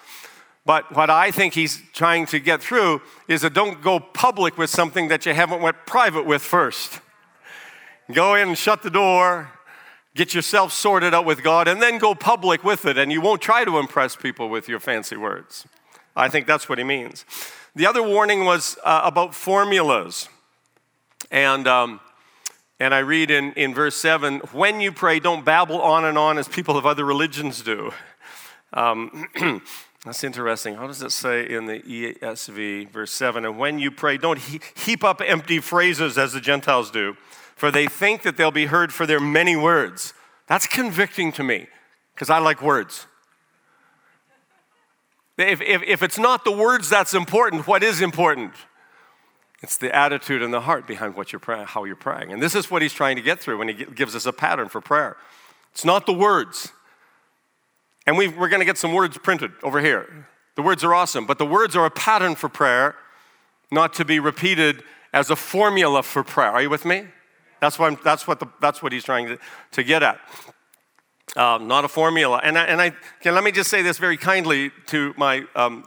But 0.66 0.96
what 0.96 1.10
I 1.10 1.32
think 1.32 1.54
he's 1.54 1.82
trying 1.94 2.26
to 2.28 2.40
get 2.40 2.62
through 2.62 3.02
is 3.28 3.42
that 3.42 3.54
don't 3.54 3.82
go 3.82 4.00
public 4.00 4.58
with 4.58 4.70
something 4.70 5.10
that 5.10 5.26
you 5.26 5.34
haven't 5.34 5.62
went 5.62 5.78
private 5.86 6.26
with 6.26 6.42
first. 6.42 7.02
Go 8.14 8.36
in 8.36 8.50
and 8.50 8.58
shut 8.58 8.84
the 8.84 8.90
door, 8.90 9.52
get 10.14 10.34
yourself 10.34 10.72
sorted 10.72 11.14
out 11.14 11.26
with 11.26 11.44
God, 11.44 11.68
and 11.68 11.82
then 11.82 11.98
go 11.98 12.14
public 12.14 12.64
with 12.64 12.86
it, 12.86 12.98
and 12.98 13.12
you 13.12 13.20
won't 13.20 13.42
try 13.42 13.66
to 13.66 13.80
impress 13.80 14.16
people 14.16 14.48
with 14.50 14.70
your 14.70 14.80
fancy 14.80 15.18
words. 15.18 15.66
I 16.16 16.30
think 16.30 16.48
that's 16.48 16.70
what 16.70 16.78
he 16.78 16.84
means. 16.84 17.26
The 17.76 17.86
other 17.86 18.02
warning 18.02 18.46
was 18.46 18.78
uh, 18.84 19.02
about 19.04 19.36
formulas. 19.36 20.30
And, 21.30 21.68
um, 21.68 22.00
and 22.80 22.94
I 22.94 23.00
read 23.00 23.32
in, 23.32 23.52
in 23.54 23.74
verse 23.74 23.98
7 23.98 24.40
when 24.54 24.80
you 24.80 24.92
pray, 24.92 25.20
don't 25.20 25.44
babble 25.44 25.82
on 25.82 26.06
and 26.06 26.18
on 26.18 26.38
as 26.38 26.48
people 26.48 26.78
of 26.78 26.86
other 26.86 27.04
religions 27.04 27.62
do. 27.62 27.92
Um, 28.72 29.28
that's 30.06 30.24
interesting. 30.24 30.76
How 30.76 30.88
does 30.88 31.02
it 31.02 31.12
say 31.12 31.50
in 31.50 31.66
the 31.66 31.80
ESV, 31.80 32.92
verse 32.92 33.12
7? 33.12 33.44
And 33.44 33.58
when 33.58 33.80
you 33.80 33.92
pray, 33.92 34.18
don't 34.18 34.40
he- 34.40 34.62
heap 34.76 35.04
up 35.04 35.22
empty 35.26 35.60
phrases 35.60 36.18
as 36.18 36.34
the 36.34 36.42
Gentiles 36.42 36.92
do, 36.92 37.18
for 37.56 37.72
they 37.72 37.88
think 37.88 38.22
that 38.24 38.38
they'll 38.38 38.52
be 38.52 38.66
heard 38.66 38.94
for 38.94 39.06
their 39.06 39.20
many 39.20 39.56
words. 39.56 40.14
That's 40.48 40.68
convicting 40.68 41.32
to 41.34 41.44
me, 41.44 41.68
because 42.14 42.30
I 42.30 42.40
like 42.40 42.62
words. 42.62 43.08
If, 45.38 45.62
if, 45.62 45.84
if 45.84 46.04
it's 46.04 46.18
not 46.18 46.46
the 46.46 46.52
words 46.52 46.90
that's 46.90 47.14
important, 47.14 47.68
what 47.68 47.84
is 47.84 48.02
important? 48.02 48.54
It's 49.62 49.78
the 49.78 49.94
attitude 49.94 50.42
and 50.42 50.54
the 50.54 50.62
heart 50.62 50.86
behind 50.86 51.16
what 51.16 51.32
you're 51.32 51.40
praying, 51.40 51.66
how 51.66 51.84
you're 51.86 51.96
praying. 51.96 52.32
And 52.32 52.42
this 52.42 52.56
is 52.56 52.70
what 52.70 52.82
he's 52.82 52.94
trying 52.94 53.16
to 53.16 53.22
get 53.22 53.40
through 53.40 53.58
when 53.58 53.68
he 53.68 53.86
gives 53.86 54.16
us 54.16 54.26
a 54.26 54.32
pattern 54.32 54.70
for 54.70 54.80
prayer. 54.80 55.18
It's 55.72 55.84
not 55.84 56.06
the 56.06 56.14
words. 56.14 56.72
And 58.06 58.18
we 58.18 58.28
we 58.28 58.46
are 58.46 58.50
going 58.50 58.60
to 58.60 58.66
get 58.66 58.78
some 58.78 58.94
words 58.94 59.18
printed 59.18 59.52
over 59.64 59.82
here. 59.82 60.28
The 60.56 60.62
words 60.62 60.84
are 60.84 60.94
awesome, 60.94 61.26
but 61.26 61.38
the 61.38 61.46
words 61.46 61.76
are 61.76 61.86
a 61.86 61.90
pattern 61.90 62.36
for 62.36 62.48
prayer, 62.48 62.96
not 63.72 63.94
to 63.96 64.06
be 64.06 64.20
repeated 64.20 64.84
as 65.12 65.30
a 65.30 65.36
formula 65.36 66.04
for 66.04 66.24
prayer. 66.24 66.52
Are 66.52 66.62
you 66.62 66.70
with 66.70 66.86
me? 66.86 67.08
That's 67.66 67.80
what, 67.80 68.04
that's 68.04 68.28
what, 68.28 68.40
the, 68.40 68.46
that's 68.62 68.84
what 68.84 68.92
he's 68.92 69.04
trying 69.04 69.26
to, 69.26 69.40
to 69.72 69.84
get 69.84 70.04
at 70.04 70.20
um, 71.36 71.68
not 71.68 71.84
a 71.84 71.88
formula. 71.88 72.40
And 72.44 72.60
I, 72.60 72.66
and 72.66 72.80
I 72.80 72.92
can, 73.22 73.34
let 73.34 73.44
me 73.44 73.52
just 73.52 73.72
say 73.72 73.82
this 73.82 73.98
very 73.98 74.18
kindly 74.18 74.70
to 74.86 75.16
my 75.18 75.46
um, 75.56 75.84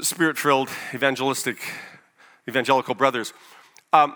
spirit 0.00 0.38
filled 0.38 0.70
evangelistic, 0.94 1.58
evangelical 2.48 2.94
brothers. 2.94 3.32
Um, 3.92 4.14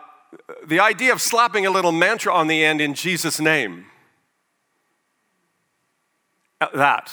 the 0.64 0.78
idea 0.78 1.12
of 1.12 1.20
slapping 1.20 1.66
a 1.66 1.70
little 1.70 1.90
mantra 1.90 2.32
on 2.32 2.46
the 2.46 2.64
end 2.64 2.80
in 2.80 2.94
Jesus' 2.94 3.40
name, 3.40 3.86
uh, 6.60 6.68
that. 6.76 7.12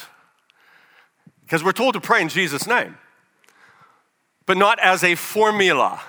Because 1.42 1.64
we're 1.64 1.72
told 1.72 1.96
to 1.96 2.00
pray 2.00 2.22
in 2.22 2.30
Jesus' 2.30 2.68
name, 2.68 3.00
but 4.46 4.58
not 4.58 4.78
as 4.78 5.04
a 5.04 5.16
formula 5.16 6.00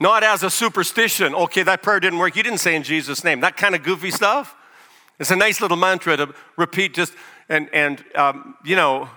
not 0.00 0.24
as 0.24 0.42
a 0.42 0.50
superstition. 0.50 1.34
Okay, 1.34 1.62
that 1.62 1.82
prayer 1.82 2.00
didn't 2.00 2.18
work. 2.18 2.34
You 2.34 2.42
didn't 2.42 2.58
say 2.58 2.74
in 2.74 2.82
Jesus' 2.82 3.22
name. 3.22 3.40
That 3.40 3.56
kind 3.56 3.74
of 3.74 3.82
goofy 3.82 4.10
stuff. 4.10 4.56
It's 5.18 5.30
a 5.30 5.36
nice 5.36 5.60
little 5.60 5.76
mantra 5.76 6.16
to 6.16 6.34
repeat 6.56 6.94
just, 6.94 7.12
and, 7.50 7.68
and 7.74 8.02
um, 8.14 8.56
you 8.64 8.74
know, 8.74 9.10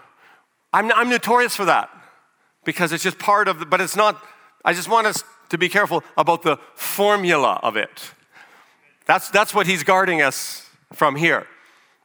I'm, 0.73 0.91
I'm 0.91 1.09
notorious 1.09 1.55
for 1.55 1.65
that 1.65 1.89
because 2.65 2.91
it's 2.91 3.03
just 3.03 3.17
part 3.17 3.47
of 3.47 3.59
the, 3.59 3.65
but 3.65 3.79
it's 3.79 3.95
not, 3.95 4.21
I 4.65 4.73
just 4.73 4.89
want 4.89 5.07
us 5.07 5.23
to 5.49 5.57
be 5.57 5.69
careful 5.69 6.03
about 6.17 6.43
the 6.43 6.57
formula 6.75 7.59
of 7.63 7.77
it. 7.77 8.11
That's, 9.05 9.29
that's 9.29 9.53
what 9.53 9.65
he's 9.65 9.83
guarding 9.83 10.21
us 10.21 10.69
from 10.91 11.15
here. 11.15 11.47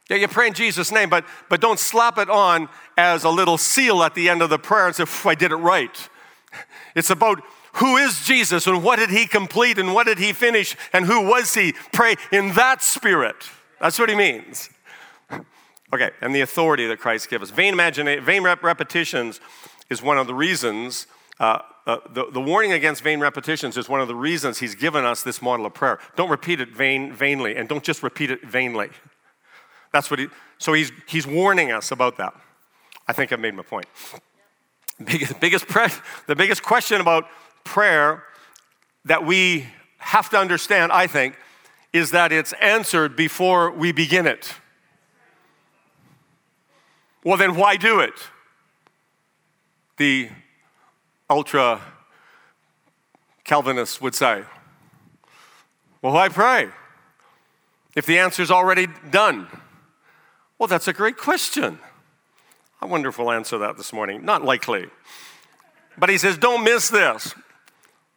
Yeah, 0.09 0.17
you 0.17 0.27
pray 0.27 0.47
in 0.47 0.53
Jesus' 0.53 0.91
name, 0.91 1.09
but, 1.09 1.25
but 1.49 1.59
don't 1.59 1.79
slap 1.79 2.17
it 2.17 2.29
on 2.29 2.69
as 2.97 3.25
a 3.25 3.29
little 3.29 3.57
seal 3.57 4.01
at 4.03 4.15
the 4.15 4.29
end 4.29 4.41
of 4.41 4.49
the 4.49 4.57
prayer 4.57 4.87
and 4.87 4.95
say, 4.95 5.05
I 5.25 5.35
did 5.35 5.51
it 5.51 5.57
right. 5.57 6.09
It's 6.95 7.11
about 7.11 7.43
who 7.79 7.97
is 7.97 8.25
Jesus 8.25 8.67
and 8.67 8.83
what 8.83 8.97
did 8.97 9.09
he 9.09 9.25
complete 9.25 9.77
and 9.77 9.93
what 9.93 10.05
did 10.07 10.19
he 10.19 10.33
finish 10.33 10.75
and 10.93 11.05
who 11.05 11.27
was 11.27 11.53
he? 11.53 11.73
Pray 11.93 12.15
in 12.31 12.53
that 12.53 12.81
spirit. 12.81 13.35
That's 13.79 13.97
what 13.97 14.09
he 14.09 14.15
means. 14.15 14.69
Okay, 15.91 16.11
and 16.21 16.35
the 16.35 16.41
authority 16.41 16.85
that 16.87 16.99
Christ 16.99 17.29
gives 17.29 17.49
us. 17.49 17.49
Vain, 17.51 17.73
imagina- 17.73 18.21
vain 18.21 18.43
rep- 18.43 18.61
repetitions 18.61 19.39
is 19.89 20.03
one 20.03 20.19
of 20.19 20.27
the 20.27 20.35
reasons, 20.35 21.07
uh, 21.39 21.59
uh, 21.87 21.97
the, 22.13 22.29
the 22.31 22.41
warning 22.41 22.73
against 22.73 23.01
vain 23.01 23.19
repetitions 23.19 23.75
is 23.75 23.89
one 23.89 23.99
of 23.99 24.07
the 24.07 24.13
reasons 24.13 24.59
he's 24.59 24.75
given 24.75 25.03
us 25.03 25.23
this 25.23 25.41
model 25.41 25.65
of 25.65 25.73
prayer. 25.73 25.97
Don't 26.15 26.29
repeat 26.29 26.61
it 26.61 26.69
vain, 26.69 27.11
vainly, 27.11 27.55
and 27.55 27.67
don't 27.67 27.83
just 27.83 28.03
repeat 28.03 28.29
it 28.29 28.45
vainly. 28.45 28.89
That's 29.91 30.11
what 30.11 30.19
he, 30.19 30.27
so 30.59 30.73
he's, 30.73 30.91
he's 31.07 31.25
warning 31.25 31.71
us 31.71 31.89
about 31.91 32.17
that. 32.17 32.35
I 33.07 33.13
think 33.13 33.33
I've 33.33 33.39
made 33.39 33.55
my 33.55 33.63
point. 33.63 33.87
Biggest, 35.03 35.39
biggest 35.39 35.67
pre- 35.67 35.87
the 36.27 36.35
biggest 36.35 36.61
question 36.61 37.01
about 37.01 37.25
prayer 37.63 38.23
that 39.05 39.25
we 39.25 39.67
have 39.97 40.29
to 40.29 40.37
understand, 40.37 40.91
I 40.91 41.07
think, 41.07 41.35
is 41.93 42.11
that 42.11 42.31
it's 42.31 42.53
answered 42.53 43.15
before 43.15 43.71
we 43.71 43.91
begin 43.91 44.27
it. 44.27 44.53
Well, 47.23 47.37
then 47.37 47.55
why 47.55 47.75
do 47.75 47.99
it? 47.99 48.13
The 49.97 50.29
ultra 51.29 51.81
Calvinists 53.43 53.99
would 53.99 54.15
say. 54.15 54.43
Well, 56.01 56.13
why 56.13 56.29
pray? 56.29 56.69
If 57.95 58.05
the 58.05 58.19
answer's 58.19 58.51
already 58.51 58.87
done. 59.09 59.47
Well, 60.57 60.67
that's 60.67 60.87
a 60.87 60.93
great 60.93 61.17
question. 61.17 61.79
I 62.81 62.85
wonder 62.85 63.09
if 63.09 63.17
we'll 63.17 63.31
answer 63.31 63.57
that 63.57 63.75
this 63.75 63.91
morning. 63.91 64.23
Not 64.23 64.45
likely. 64.45 64.87
But 65.97 66.09
he 66.09 66.17
says, 66.17 66.37
don't 66.37 66.63
miss 66.63 66.89
this. 66.89 67.33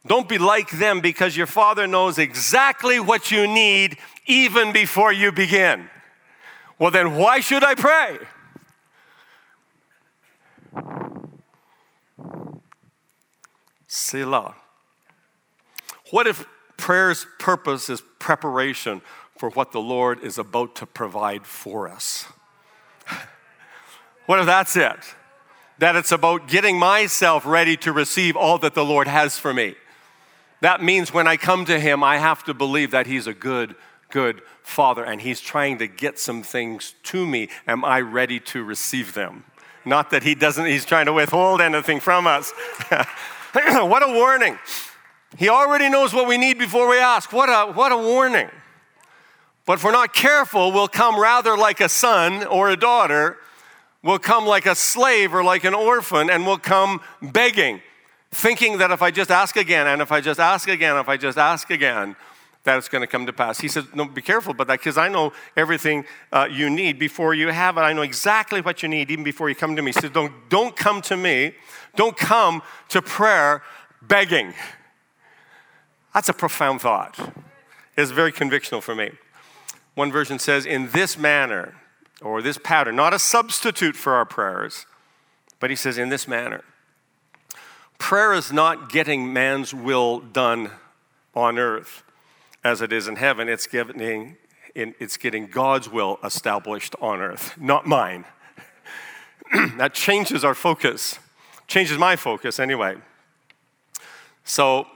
Don't 0.07 0.29
be 0.29 0.39
like 0.39 0.71
them 0.71 1.01
because 1.01 1.37
your 1.37 1.47
Father 1.47 1.87
knows 1.87 2.19
exactly 2.19 2.99
what 2.99 3.31
you 3.31 3.47
need 3.47 3.99
even 4.27 4.73
before 4.73 5.13
you 5.13 5.31
begin. 5.31 5.89
Well, 6.79 6.91
then 6.91 7.17
why 7.17 7.41
should 7.41 7.63
I 7.63 7.75
pray? 7.77 8.19
Selah. 13.87 14.55
What 16.11 16.27
if 16.27 16.47
prayer's 16.77 17.27
purpose 17.39 17.89
is 17.89 18.03
preparation 18.19 19.03
for 19.37 19.51
what 19.51 19.71
the 19.71 19.81
Lord 19.81 20.21
is 20.25 20.39
about 20.39 20.75
to 20.77 20.87
provide 20.87 21.47
for 21.47 21.89
us? 21.89 22.27
What 24.27 24.39
if 24.39 24.47
that's 24.47 24.77
it? 24.77 24.99
That 25.79 25.97
it's 25.97 26.13
about 26.13 26.47
getting 26.47 26.79
myself 26.79 27.45
ready 27.45 27.77
to 27.79 27.93
receive 27.93 28.37
all 28.37 28.57
that 28.59 28.73
the 28.73 28.85
Lord 28.85 29.09
has 29.09 29.37
for 29.37 29.53
me. 29.53 29.75
That 30.63 30.81
means 30.81 31.13
when 31.13 31.27
I 31.27 31.37
come 31.37 31.65
to 31.65 31.81
Him, 31.81 32.05
I 32.05 32.19
have 32.19 32.45
to 32.45 32.55
believe 32.55 32.93
that 32.93 33.09
He's 33.09 33.27
a 33.27 33.35
good, 33.35 33.75
good 34.11 34.43
Father 34.63 35.05
and 35.05 35.21
He's 35.21 35.41
trying 35.41 35.79
to 35.79 35.89
get 35.89 36.21
some 36.21 36.45
things 36.45 36.95
to 37.03 37.27
me. 37.27 37.49
Am 37.67 37.85
I 37.85 38.01
ready 38.01 38.39
to 38.39 38.63
receive 38.63 39.13
them? 39.15 39.45
Not 39.85 40.11
that 40.11 40.23
He 40.23 40.37
doesn't, 40.37 40.67
He's 40.67 40.85
trying 40.85 41.07
to 41.07 41.13
withhold 41.13 41.61
anything 41.61 41.99
from 41.99 42.29
us. 42.29 42.53
what 43.53 44.09
a 44.09 44.13
warning. 44.13 44.57
He 45.37 45.49
already 45.49 45.89
knows 45.89 46.15
what 46.15 46.29
we 46.29 46.39
need 46.39 46.59
before 46.59 46.89
we 46.89 46.97
ask. 46.97 47.33
What 47.33 47.49
a, 47.49 47.73
what 47.73 47.91
a 47.91 47.99
warning. 47.99 48.49
But 49.67 49.75
if 49.75 49.85
we're 49.85 49.91
not 49.91 50.15
careful, 50.15 50.71
we'll 50.71 50.87
come 50.87 51.19
rather 51.19 51.57
like 51.57 51.81
a 51.81 51.89
son 51.89 52.45
or 52.45 52.71
a 52.71 52.77
daughter, 52.77 53.37
we'll 54.05 54.21
come 54.21 54.47
like 54.47 54.67
a 54.67 54.77
slave 54.77 55.35
or 55.35 55.43
like 55.43 55.65
an 55.65 55.75
orphan, 55.75 56.31
and 56.31 56.47
we'll 56.47 56.59
come 56.59 57.01
begging 57.21 57.81
thinking 58.33 58.79
that 58.79 58.91
if 58.91 59.03
I 59.03 59.11
just 59.11 59.31
ask 59.31 59.57
again, 59.57 59.87
and 59.87 60.03
if 60.03 60.11
I 60.11 60.21
just 60.21 60.41
ask 60.41 60.69
again, 60.69 60.97
if 60.97 61.09
I 61.09 61.17
just 61.17 61.39
ask 61.39 61.71
again, 61.71 62.17
that 62.65 62.79
it's 62.79 62.89
going 62.89 63.01
to 63.03 63.09
come 63.09 63.27
to 63.27 63.33
pass. 63.33 63.61
He 63.61 63.69
said, 63.69 63.87
No, 63.95 64.05
be 64.05 64.23
careful 64.23 64.53
about 64.53 64.69
that 64.69 64.79
because 64.79 64.97
I 64.97 65.09
know 65.09 65.33
everything 65.57 66.05
uh, 66.31 66.47
you 66.51 66.71
need 66.71 66.99
before 66.99 67.35
you 67.35 67.49
have 67.49 67.77
it. 67.77 67.81
I 67.81 67.93
know 67.93 68.03
exactly 68.03 68.61
what 68.61 68.83
you 68.83 68.89
need 68.89 69.11
even 69.11 69.25
before 69.25 69.49
you 69.49 69.55
come 69.55 69.75
to 69.75 69.83
me. 69.83 69.91
He 69.91 70.01
said, 70.01 70.13
Don't, 70.13 70.33
don't 70.49 70.77
come 70.77 71.03
to 71.03 71.17
me. 71.17 71.55
Don't 71.97 72.17
come 72.17 72.63
to 72.91 73.03
prayer 73.03 73.63
begging. 74.01 74.55
That's 76.15 76.29
a 76.29 76.33
profound 76.33 76.81
thought. 76.81 77.19
It's 77.97 78.11
very 78.11 78.33
convictional 78.33 78.83
for 78.83 78.95
me. 78.95 79.11
One 79.95 80.11
version 80.11 80.39
says, 80.39 80.65
in 80.65 80.91
this 80.91 81.19
manner, 81.19 81.75
or 82.23 82.41
this 82.41 82.59
pattern, 82.59 82.97
not 82.97 83.13
a 83.13 83.19
substitute 83.19 83.97
for 83.97 84.15
our 84.15 84.25
prayers, 84.25 84.87
but 85.61 85.71
he 85.71 85.77
says, 85.77 85.99
in 85.99 86.09
this 86.09 86.27
manner. 86.27 86.63
Prayer 88.03 88.33
is 88.33 88.53
not 88.53 88.91
getting 88.91 89.33
man's 89.33 89.73
will 89.73 90.19
done 90.19 90.73
on 91.37 91.57
earth 91.57 92.03
as 92.65 92.83
it 92.83 92.93
is 92.93 93.07
in 93.07 93.15
heaven, 93.15 93.49
it's 93.49 93.69
getting, 93.69 94.37
it's 94.75 95.17
getting 95.17 95.47
God's 95.47 95.89
will 95.89 96.19
established 96.25 96.97
on 97.01 97.21
earth, 97.21 97.57
not 97.61 97.87
mine. 97.87 98.25
that 99.77 99.95
changes 99.95 100.45
our 100.45 100.53
focus, 100.53 101.21
changes 101.69 101.97
my 101.97 102.17
focus 102.17 102.59
anyway. 102.59 102.97
So, 104.43 104.89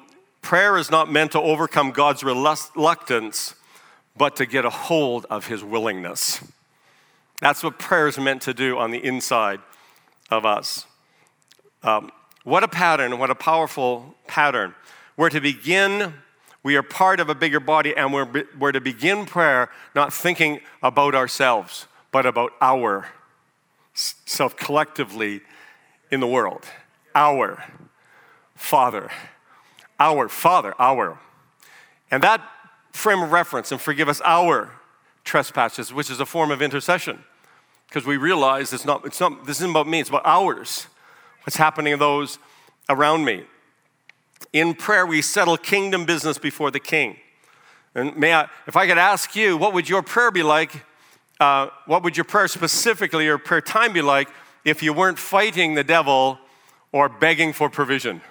prayer 0.43 0.77
is 0.77 0.91
not 0.91 1.11
meant 1.11 1.31
to 1.33 1.41
overcome 1.41 1.93
God's 1.93 2.25
reluctance, 2.25 3.55
but 4.17 4.35
to 4.35 4.47
get 4.47 4.65
a 4.65 4.71
hold 4.71 5.27
of 5.31 5.47
his 5.47 5.63
willingness. 5.63 6.45
That's 7.41 7.63
what 7.63 7.79
prayer 7.79 8.09
is 8.09 8.19
meant 8.19 8.43
to 8.43 8.53
do 8.53 8.77
on 8.77 8.91
the 8.91 9.03
inside 9.03 9.61
of 10.29 10.45
us. 10.45 10.87
Um, 11.85 12.11
what 12.47 12.63
a 12.63 12.69
pattern, 12.69 13.19
what 13.19 13.29
a 13.29 13.35
powerful 13.35 14.15
pattern. 14.29 14.73
We're 15.17 15.31
to 15.31 15.41
begin, 15.41 16.15
we 16.63 16.77
are 16.77 16.83
part 16.83 17.19
of 17.19 17.29
a 17.29 17.35
bigger 17.35 17.59
body, 17.59 17.93
and 17.97 18.13
we're, 18.13 18.45
we're 18.57 18.71
to 18.71 18.81
begin 18.81 19.27
prayer 19.27 19.69
not 19.97 20.13
thinking 20.13 20.61
about 20.81 21.17
ourselves, 21.17 21.89
but 22.13 22.25
about 22.25 22.53
our 22.61 23.09
self 23.95 24.57
collectively 24.57 25.41
in 26.13 26.21
the 26.21 26.29
world. 26.29 26.65
Our 27.17 27.65
Father. 28.55 29.11
Our 29.99 30.29
Father, 30.29 30.73
our. 30.79 31.19
And 32.13 32.23
that 32.23 32.49
frame 32.93 33.23
of 33.23 33.33
reference, 33.33 33.73
and 33.73 33.81
forgive 33.81 34.09
us 34.09 34.21
our 34.25 34.71
trespasses, 35.25 35.93
which 35.93 36.11
is 36.11 36.21
a 36.21 36.27
form 36.27 36.53
of 36.53 36.63
intercession. 36.63 37.25
Because 37.89 38.07
we 38.07 38.17
realize 38.17 38.73
it's 38.73 38.85
not, 38.85 39.05
it's 39.05 39.19
not, 39.19 39.47
this 39.47 39.57
isn't 39.57 39.71
about 39.71 39.89
me, 39.89 39.99
it's 39.99 40.11
about 40.11 40.23
ours. 40.25 40.87
What's 41.47 41.57
happening 41.57 41.93
to 41.93 41.97
those 41.97 42.39
around 42.89 43.25
me. 43.25 43.45
In 44.53 44.75
prayer, 44.75 45.07
we 45.07 45.23
settle 45.23 45.57
kingdom 45.57 46.05
business 46.05 46.39
before 46.39 46.71
the 46.71 46.81
king. 46.81 47.17
And 47.95 48.17
may 48.17 48.35
I, 48.35 48.49
if 48.67 48.77
I 48.77 48.87
could 48.87 48.99
ask 48.99 49.35
you, 49.35 49.57
what 49.57 49.73
would 49.73 49.89
your 49.89 50.03
prayer 50.03 50.31
be 50.31 50.43
like 50.43 50.83
uh, 51.39 51.69
what 51.85 52.03
would 52.03 52.17
your 52.17 52.25
prayer 52.25 52.49
specifically, 52.49 53.27
your 53.27 53.39
prayer 53.39 53.61
time 53.61 53.93
be 53.93 54.03
like 54.03 54.29
if 54.65 54.83
you 54.83 54.93
weren't 54.93 55.19
fighting 55.19 55.75
the 55.75 55.85
devil 55.85 56.39
or 56.93 57.09
begging 57.09 57.53
for 57.53 57.69
provision? 57.69 58.23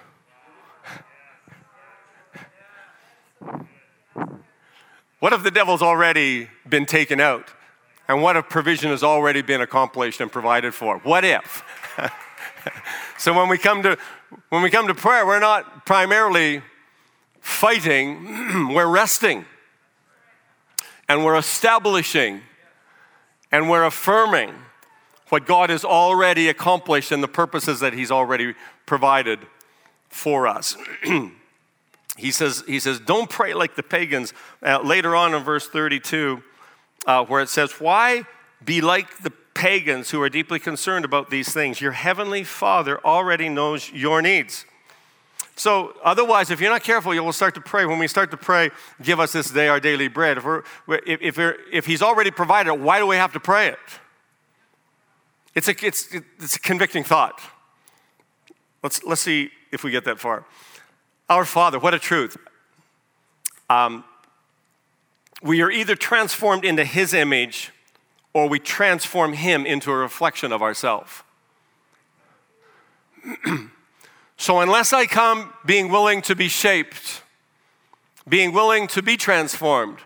What 5.18 5.32
if 5.32 5.42
the 5.42 5.50
devil's 5.50 5.82
already 5.82 6.48
been 6.68 6.84
taken 6.84 7.20
out? 7.20 7.48
And 8.08 8.22
what 8.22 8.36
if 8.36 8.48
provision 8.48 8.90
has 8.90 9.02
already 9.02 9.42
been 9.42 9.60
accomplished 9.60 10.20
and 10.20 10.30
provided 10.30 10.74
for? 10.74 10.98
What 10.98 11.24
if? 11.24 11.64
so 13.18 13.32
when 13.32 13.48
we 13.48 13.58
come 13.58 13.82
to 13.82 13.96
when 14.48 14.62
we 14.62 14.70
come 14.70 14.86
to 14.88 14.94
prayer, 14.94 15.26
we're 15.26 15.40
not 15.40 15.86
primarily 15.86 16.62
fighting, 17.40 18.68
we're 18.74 18.88
resting. 18.88 19.44
And 21.08 21.24
we're 21.24 21.36
establishing 21.36 22.42
and 23.52 23.70
we're 23.70 23.84
affirming 23.84 24.52
what 25.28 25.46
God 25.46 25.70
has 25.70 25.84
already 25.84 26.48
accomplished 26.48 27.12
and 27.12 27.22
the 27.22 27.28
purposes 27.28 27.80
that 27.80 27.92
He's 27.92 28.10
already 28.10 28.54
provided 28.86 29.38
for 30.08 30.48
us. 30.48 30.76
he, 32.16 32.30
says, 32.32 32.64
he 32.66 32.80
says, 32.80 32.98
Don't 32.98 33.30
pray 33.30 33.54
like 33.54 33.76
the 33.76 33.82
pagans. 33.84 34.34
Uh, 34.62 34.80
later 34.82 35.14
on 35.14 35.32
in 35.32 35.44
verse 35.44 35.68
32, 35.68 36.42
uh, 37.06 37.24
where 37.24 37.40
it 37.40 37.48
says, 37.48 37.72
Why 37.78 38.24
be 38.64 38.80
like 38.80 39.18
the 39.18 39.32
pagans 39.56 40.10
who 40.10 40.20
are 40.20 40.28
deeply 40.28 40.58
concerned 40.58 41.04
about 41.06 41.30
these 41.30 41.50
things? 41.50 41.80
Your 41.80 41.92
heavenly 41.92 42.44
Father 42.44 43.00
already 43.04 43.48
knows 43.48 43.90
your 43.90 44.20
needs. 44.20 44.66
So, 45.56 45.94
otherwise, 46.04 46.50
if 46.50 46.60
you're 46.60 46.70
not 46.70 46.82
careful, 46.84 47.14
you 47.14 47.24
will 47.24 47.32
start 47.32 47.54
to 47.54 47.62
pray. 47.62 47.86
When 47.86 47.98
we 47.98 48.06
start 48.06 48.30
to 48.32 48.36
pray, 48.36 48.70
give 49.02 49.18
us 49.18 49.32
this 49.32 49.50
day 49.50 49.68
our 49.68 49.80
daily 49.80 50.08
bread. 50.08 50.36
If, 50.36 50.44
we're, 50.44 50.62
if, 51.06 51.38
if, 51.38 51.54
if 51.72 51.86
He's 51.86 52.02
already 52.02 52.30
provided 52.30 52.74
it, 52.74 52.80
why 52.80 52.98
do 52.98 53.06
we 53.06 53.16
have 53.16 53.32
to 53.32 53.40
pray 53.40 53.68
it? 53.68 53.78
It's 55.54 55.68
a, 55.68 55.86
it's, 55.86 56.14
it's 56.38 56.56
a 56.56 56.60
convicting 56.60 57.02
thought. 57.02 57.40
Let's, 58.82 59.02
let's 59.04 59.22
see 59.22 59.50
if 59.72 59.82
we 59.82 59.90
get 59.90 60.04
that 60.04 60.18
far. 60.18 60.44
Our 61.30 61.46
Father, 61.46 61.78
what 61.78 61.94
a 61.94 61.98
truth. 61.98 62.36
Um, 63.70 64.04
we 65.42 65.62
are 65.62 65.70
either 65.70 65.96
transformed 65.96 66.66
into 66.66 66.84
His 66.84 67.14
image 67.14 67.72
or 68.36 68.46
we 68.50 68.58
transform 68.58 69.32
Him 69.32 69.64
into 69.64 69.90
a 69.90 69.96
reflection 69.96 70.52
of 70.52 70.60
ourselves. 70.60 71.22
So, 74.38 74.60
unless 74.60 74.92
I 74.92 75.06
come 75.06 75.54
being 75.64 75.88
willing 75.88 76.20
to 76.20 76.36
be 76.36 76.48
shaped, 76.48 77.22
being 78.28 78.52
willing 78.52 78.86
to 78.88 79.00
be 79.00 79.16
transformed, 79.16 79.96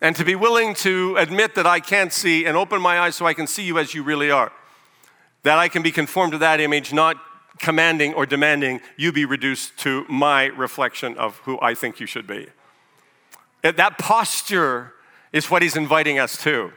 and 0.00 0.16
to 0.16 0.24
be 0.24 0.34
willing 0.34 0.74
to 0.86 1.14
admit 1.16 1.54
that 1.54 1.64
I 1.64 1.78
can't 1.78 2.12
see 2.12 2.46
and 2.46 2.56
open 2.56 2.82
my 2.82 2.98
eyes 2.98 3.14
so 3.14 3.26
I 3.26 3.32
can 3.32 3.46
see 3.46 3.62
you 3.62 3.78
as 3.78 3.94
you 3.94 4.02
really 4.02 4.28
are, 4.28 4.50
that 5.44 5.56
I 5.56 5.68
can 5.68 5.82
be 5.82 5.92
conformed 5.92 6.32
to 6.32 6.38
that 6.38 6.58
image, 6.58 6.92
not 6.92 7.16
commanding 7.60 8.12
or 8.14 8.26
demanding 8.26 8.80
you 8.96 9.12
be 9.12 9.24
reduced 9.24 9.78
to 9.84 10.04
my 10.08 10.46
reflection 10.46 11.16
of 11.16 11.36
who 11.44 11.56
I 11.62 11.74
think 11.74 12.00
you 12.00 12.06
should 12.06 12.26
be. 12.26 12.48
That 13.62 13.98
posture 13.98 14.94
is 15.32 15.48
what 15.48 15.62
he's 15.62 15.76
inviting 15.76 16.18
us 16.18 16.42
to. 16.42 16.72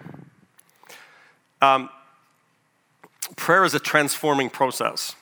Um, 1.61 1.89
prayer 3.35 3.63
is 3.63 3.73
a 3.73 3.79
transforming 3.79 4.49
process. 4.49 5.15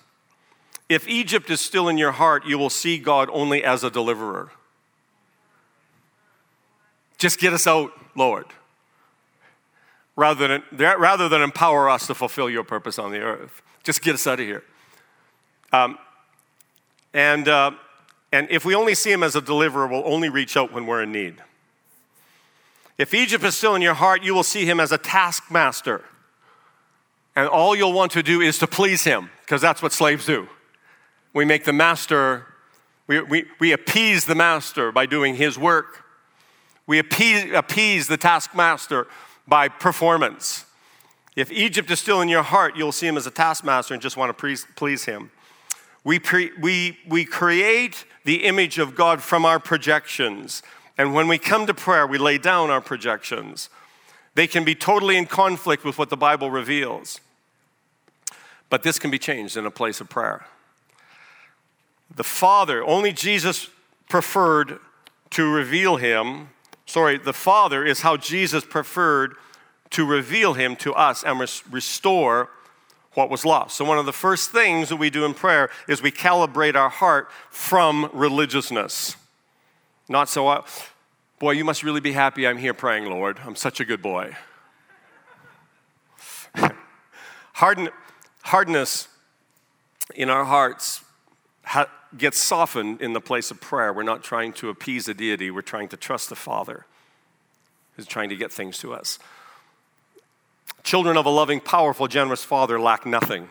If 0.87 1.07
Egypt 1.07 1.49
is 1.49 1.61
still 1.61 1.87
in 1.89 1.97
your 1.97 2.11
heart, 2.11 2.45
you 2.45 2.57
will 2.57 2.69
see 2.69 2.97
God 2.97 3.29
only 3.31 3.63
as 3.63 3.83
a 3.83 3.89
deliverer. 3.89 4.51
Just 7.17 7.39
get 7.39 7.53
us 7.53 7.65
out, 7.65 7.91
Lord, 8.15 8.45
rather 10.15 10.47
than, 10.47 10.63
rather 10.99 11.27
than 11.27 11.41
empower 11.41 11.89
us 11.89 12.07
to 12.07 12.13
fulfill 12.13 12.49
your 12.49 12.63
purpose 12.63 12.99
on 12.99 13.11
the 13.11 13.19
earth. 13.19 13.61
Just 13.83 14.01
get 14.01 14.15
us 14.15 14.27
out 14.27 14.39
of 14.39 14.45
here. 14.45 14.63
Um, 15.71 15.97
and, 17.13 17.47
uh, 17.47 17.71
and 18.31 18.47
if 18.51 18.65
we 18.65 18.75
only 18.75 18.93
see 18.93 19.11
him 19.11 19.23
as 19.23 19.35
a 19.35 19.41
deliverer, 19.41 19.87
we'll 19.87 20.05
only 20.05 20.29
reach 20.29 20.57
out 20.57 20.71
when 20.71 20.85
we're 20.85 21.03
in 21.03 21.11
need. 21.11 21.35
If 22.97 23.13
Egypt 23.13 23.43
is 23.43 23.55
still 23.55 23.75
in 23.75 23.81
your 23.81 23.93
heart, 23.93 24.23
you 24.23 24.33
will 24.35 24.43
see 24.43 24.65
him 24.65 24.79
as 24.79 24.91
a 24.91 24.97
taskmaster. 24.97 26.03
And 27.35 27.47
all 27.47 27.75
you'll 27.75 27.93
want 27.93 28.13
to 28.13 28.23
do 28.23 28.41
is 28.41 28.59
to 28.59 28.67
please 28.67 29.03
him, 29.03 29.29
because 29.41 29.61
that's 29.61 29.81
what 29.81 29.91
slaves 29.91 30.25
do 30.25 30.47
we 31.35 31.43
make 31.43 31.65
the 31.65 31.73
master, 31.73 32.47
we, 33.07 33.19
we, 33.21 33.45
we 33.59 33.73
appease 33.73 34.25
the 34.25 34.33
master 34.33 34.91
by 34.91 35.05
doing 35.05 35.35
his 35.35 35.59
work. 35.59 36.05
We 36.87 36.97
appease, 36.97 37.51
appease 37.53 38.07
the 38.07 38.15
taskmaster 38.15 39.05
by 39.45 39.67
performance. 39.67 40.65
If 41.35 41.51
Egypt 41.51 41.91
is 41.91 41.99
still 41.99 42.21
in 42.21 42.29
your 42.29 42.41
heart, 42.41 42.77
you'll 42.77 42.93
see 42.93 43.05
him 43.05 43.17
as 43.17 43.27
a 43.27 43.31
taskmaster 43.31 43.93
and 43.93 44.01
just 44.01 44.15
want 44.15 44.29
to 44.29 44.33
please, 44.33 44.65
please 44.77 45.03
him. 45.03 45.29
We, 46.05 46.19
pre, 46.19 46.51
we, 46.61 46.99
we 47.05 47.25
create 47.25 48.05
the 48.23 48.45
image 48.45 48.79
of 48.79 48.95
God 48.95 49.21
from 49.21 49.45
our 49.45 49.59
projections. 49.59 50.63
And 50.97 51.13
when 51.13 51.27
we 51.27 51.37
come 51.37 51.67
to 51.67 51.73
prayer, 51.73 52.07
we 52.07 52.17
lay 52.17 52.37
down 52.37 52.69
our 52.69 52.79
projections. 52.79 53.69
They 54.35 54.47
can 54.47 54.63
be 54.63 54.73
totally 54.73 55.17
in 55.17 55.25
conflict 55.25 55.83
with 55.83 55.97
what 55.97 56.09
the 56.09 56.17
Bible 56.17 56.49
reveals. 56.49 57.19
But 58.69 58.83
this 58.83 58.99
can 58.99 59.11
be 59.11 59.19
changed 59.19 59.57
in 59.57 59.65
a 59.65 59.71
place 59.71 60.01
of 60.01 60.09
prayer. 60.09 60.45
The 62.15 62.23
Father, 62.23 62.83
only 62.83 63.11
Jesus 63.13 63.69
preferred 64.09 64.79
to 65.31 65.51
reveal 65.51 65.97
him. 65.97 66.49
Sorry, 66.85 67.17
the 67.17 67.33
Father 67.33 67.83
is 67.83 68.01
how 68.01 68.17
Jesus 68.17 68.63
preferred 68.63 69.35
to 69.91 70.05
reveal 70.05 70.53
him 70.53 70.75
to 70.77 70.93
us 70.93 71.23
and 71.23 71.39
restore 71.39 72.49
what 73.13 73.29
was 73.29 73.45
lost. 73.45 73.77
So, 73.77 73.85
one 73.85 73.97
of 73.97 74.05
the 74.05 74.13
first 74.13 74.51
things 74.51 74.89
that 74.89 74.97
we 74.97 75.09
do 75.09 75.25
in 75.25 75.33
prayer 75.33 75.69
is 75.87 76.01
we 76.01 76.11
calibrate 76.11 76.75
our 76.75 76.89
heart 76.89 77.29
from 77.49 78.09
religiousness. 78.13 79.15
Not 80.07 80.29
so, 80.29 80.47
uh, 80.47 80.63
boy, 81.39 81.51
you 81.51 81.63
must 81.63 81.81
really 81.81 82.01
be 82.01 82.11
happy 82.11 82.45
I'm 82.45 82.57
here 82.57 82.73
praying, 82.73 83.05
Lord. 83.05 83.39
I'm 83.43 83.55
such 83.55 83.79
a 83.79 83.85
good 83.85 84.01
boy. 84.01 84.35
Harden, 87.53 87.89
hardness 88.45 89.07
in 90.13 90.29
our 90.29 90.45
hearts 90.45 91.03
ha- 91.63 91.89
gets 92.15 92.41
softened 92.41 93.01
in 93.01 93.13
the 93.13 93.21
place 93.21 93.49
of 93.49 93.59
prayer. 93.59 93.91
We're 93.91 94.03
not 94.03 94.23
trying 94.23 94.53
to 94.53 94.69
appease 94.69 95.07
a 95.07 95.13
deity, 95.13 95.51
we're 95.51 95.61
trying 95.61 95.89
to 95.89 95.97
trust 95.97 96.29
the 96.29 96.35
Father 96.35 96.85
who's 97.95 98.05
trying 98.05 98.29
to 98.29 98.35
get 98.35 98.51
things 98.51 98.77
to 98.79 98.93
us. 98.93 99.19
Children 100.83 101.17
of 101.17 101.25
a 101.25 101.29
loving, 101.29 101.59
powerful, 101.59 102.07
generous 102.07 102.43
Father 102.43 102.79
lack 102.79 103.05
nothing. 103.05 103.47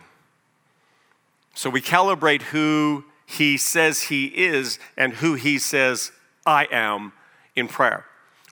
So 1.55 1.69
we 1.69 1.81
calibrate 1.81 2.43
who 2.43 3.05
He 3.25 3.57
says 3.57 4.03
He 4.03 4.27
is 4.27 4.79
and 4.95 5.13
who 5.13 5.33
He 5.33 5.59
says 5.59 6.11
I 6.45 6.67
am 6.71 7.11
in 7.55 7.67
prayer. 7.67 8.05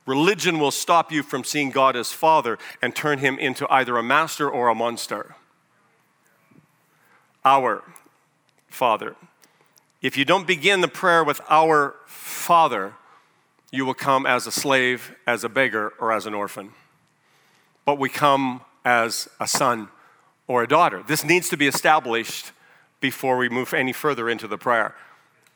Religion 0.06 0.60
will 0.60 0.72
stop 0.72 1.12
you 1.12 1.24
from 1.24 1.46
seeing 1.46 1.70
God 1.70 1.96
as 1.96 2.12
Father 2.12 2.58
and 2.82 2.94
turn 2.94 3.20
him 3.20 3.40
into 3.40 3.66
either 3.72 3.96
a 3.96 4.04
master 4.04 4.50
or 4.50 4.68
a 4.68 4.76
monster. 4.76 5.36
Our 7.46 7.84
Father. 8.68 9.16
If 10.02 10.18
you 10.18 10.26
don't 10.26 10.48
begin 10.48 10.82
the 10.82 10.88
prayer 10.88 11.24
with 11.24 11.40
our 11.50 11.96
Father, 12.06 12.94
you 13.72 13.86
will 13.86 13.94
come 13.94 14.26
as 14.26 14.46
a 14.46 14.52
slave, 14.52 15.16
as 15.26 15.44
a 15.44 15.50
beggar, 15.50 15.94
or 16.00 16.12
as 16.12 16.26
an 16.26 16.34
orphan. 16.34 16.72
But 17.86 17.98
we 17.98 18.10
come 18.10 18.62
as 18.86 19.28
a 19.40 19.48
son 19.48 19.90
or 20.48 20.64
a 20.64 20.68
daughter. 20.68 21.04
This 21.08 21.24
needs 21.24 21.50
to 21.50 21.58
be 21.58 21.68
established 21.68 22.52
before 23.00 23.38
we 23.38 23.50
move 23.50 23.74
any 23.74 23.94
further 23.94 24.30
into 24.30 24.48
the 24.48 24.58
prayer. 24.58 24.96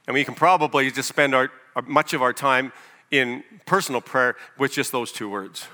And 0.08 0.13
we 0.13 0.23
can 0.23 0.36
probably 0.36 0.89
just 0.91 1.10
spend 1.10 1.36
our, 1.36 1.52
uh, 1.76 1.82
much 1.86 2.13
of 2.13 2.21
our 2.21 2.34
time 2.34 2.71
in 3.12 3.43
personal 3.65 4.02
prayer 4.02 4.36
with 4.58 4.73
just 4.73 4.91
those 4.91 5.12
two 5.12 5.30
words. 5.30 5.67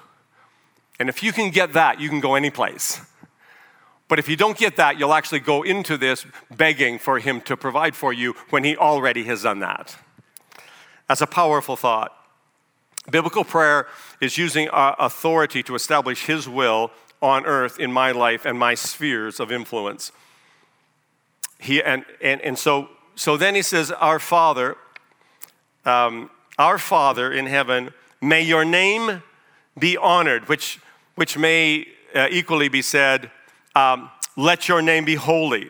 And 0.99 1.09
if 1.09 1.23
you 1.23 1.31
can 1.31 1.49
get 1.49 1.73
that, 1.73 1.99
you 1.99 2.09
can 2.09 2.19
go 2.19 2.35
any 2.35 2.49
place. 2.49 3.01
But 4.07 4.19
if 4.19 4.27
you 4.27 4.35
don't 4.35 4.57
get 4.57 4.75
that, 4.75 4.99
you'll 4.99 5.13
actually 5.13 5.39
go 5.39 5.63
into 5.63 5.97
this 5.97 6.25
begging 6.55 6.99
for 6.99 7.19
Him 7.19 7.41
to 7.41 7.57
provide 7.57 7.95
for 7.95 8.13
you 8.13 8.33
when 8.49 8.63
He 8.63 8.75
already 8.75 9.23
has 9.25 9.43
done 9.43 9.59
that. 9.59 9.95
That's 11.07 11.21
a 11.21 11.27
powerful 11.27 11.75
thought. 11.75 12.15
Biblical 13.09 13.43
prayer 13.43 13.87
is 14.21 14.37
using 14.37 14.69
authority 14.71 15.63
to 15.63 15.75
establish 15.75 16.25
His 16.25 16.47
will 16.47 16.91
on 17.21 17.45
earth 17.45 17.79
in 17.79 17.91
my 17.91 18.11
life 18.11 18.45
and 18.45 18.59
my 18.59 18.75
spheres 18.75 19.39
of 19.39 19.51
influence. 19.51 20.11
He, 21.57 21.81
and, 21.81 22.03
and, 22.21 22.41
and 22.41 22.59
so, 22.59 22.89
so 23.15 23.37
then 23.37 23.55
he 23.55 23.61
says, 23.61 23.89
Our 23.91 24.19
Father, 24.19 24.75
um, 25.85 26.29
our 26.59 26.77
Father 26.77 27.31
in 27.31 27.45
heaven, 27.45 27.93
may 28.21 28.41
your 28.41 28.65
name 28.65 29.23
be 29.79 29.95
honored, 29.95 30.49
which, 30.49 30.79
which 31.15 31.37
may 31.37 31.87
uh, 32.13 32.27
equally 32.29 32.67
be 32.67 32.81
said, 32.81 33.31
um, 33.75 34.09
let 34.35 34.67
your 34.67 34.81
name 34.81 35.05
be 35.05 35.15
holy. 35.15 35.69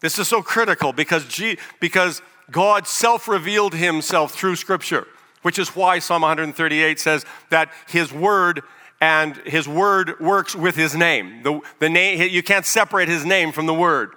This 0.00 0.18
is 0.18 0.28
so 0.28 0.42
critical 0.42 0.92
because, 0.92 1.24
G, 1.26 1.58
because 1.80 2.22
God 2.50 2.86
self 2.86 3.28
revealed 3.28 3.74
himself 3.74 4.32
through 4.32 4.56
Scripture, 4.56 5.06
which 5.42 5.58
is 5.58 5.70
why 5.70 5.98
Psalm 5.98 6.22
138 6.22 7.00
says 7.00 7.24
that 7.50 7.70
his 7.88 8.12
word 8.12 8.62
and 9.00 9.36
his 9.38 9.68
word 9.68 10.18
works 10.20 10.54
with 10.54 10.76
his 10.76 10.94
name. 10.94 11.42
The, 11.42 11.60
the 11.80 11.88
name 11.88 12.28
you 12.30 12.42
can't 12.42 12.64
separate 12.64 13.08
his 13.08 13.24
name 13.24 13.52
from 13.52 13.66
the 13.66 13.74
word. 13.74 14.12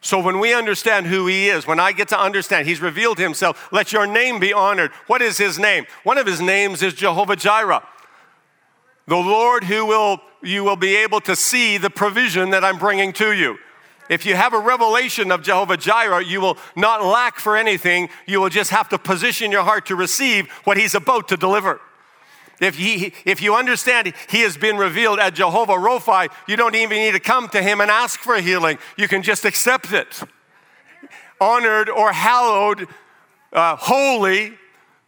So 0.00 0.18
when 0.18 0.40
we 0.40 0.52
understand 0.52 1.06
who 1.06 1.28
he 1.28 1.48
is, 1.48 1.64
when 1.64 1.78
I 1.78 1.92
get 1.92 2.08
to 2.08 2.20
understand 2.20 2.66
he's 2.66 2.80
revealed 2.80 3.18
himself, 3.18 3.68
let 3.72 3.92
your 3.92 4.04
name 4.04 4.40
be 4.40 4.52
honored. 4.52 4.90
What 5.06 5.22
is 5.22 5.38
his 5.38 5.60
name? 5.60 5.86
One 6.02 6.18
of 6.18 6.26
his 6.26 6.40
names 6.40 6.82
is 6.82 6.92
Jehovah 6.92 7.36
Jireh. 7.36 7.82
The 9.06 9.16
Lord 9.16 9.64
who 9.64 9.86
will 9.86 10.20
you 10.42 10.64
will 10.64 10.76
be 10.76 10.96
able 10.96 11.20
to 11.20 11.36
see 11.36 11.78
the 11.78 11.90
provision 11.90 12.50
that 12.50 12.64
I'm 12.64 12.78
bringing 12.78 13.12
to 13.14 13.32
you. 13.32 13.58
If 14.10 14.26
you 14.26 14.34
have 14.34 14.52
a 14.52 14.58
revelation 14.58 15.30
of 15.30 15.42
Jehovah 15.42 15.76
Jireh, 15.76 16.24
you 16.24 16.40
will 16.40 16.58
not 16.76 17.04
lack 17.04 17.38
for 17.38 17.56
anything. 17.56 18.08
You 18.26 18.40
will 18.40 18.48
just 18.48 18.70
have 18.70 18.88
to 18.90 18.98
position 18.98 19.52
your 19.52 19.62
heart 19.62 19.86
to 19.86 19.96
receive 19.96 20.48
what 20.64 20.76
he's 20.76 20.94
about 20.94 21.28
to 21.28 21.36
deliver. 21.36 21.80
If, 22.60 22.76
he, 22.76 23.12
if 23.24 23.40
you 23.40 23.54
understand 23.54 24.12
he 24.28 24.40
has 24.42 24.56
been 24.56 24.76
revealed 24.76 25.18
at 25.18 25.34
Jehovah 25.34 25.74
Rophi, 25.74 26.30
you 26.46 26.56
don't 26.56 26.74
even 26.74 26.98
need 26.98 27.12
to 27.12 27.20
come 27.20 27.48
to 27.50 27.62
him 27.62 27.80
and 27.80 27.90
ask 27.90 28.20
for 28.20 28.36
healing. 28.36 28.78
You 28.96 29.08
can 29.08 29.22
just 29.22 29.44
accept 29.44 29.92
it. 29.92 30.20
Honored 31.40 31.88
or 31.88 32.12
hallowed, 32.12 32.86
uh, 33.52 33.76
holy 33.76 34.52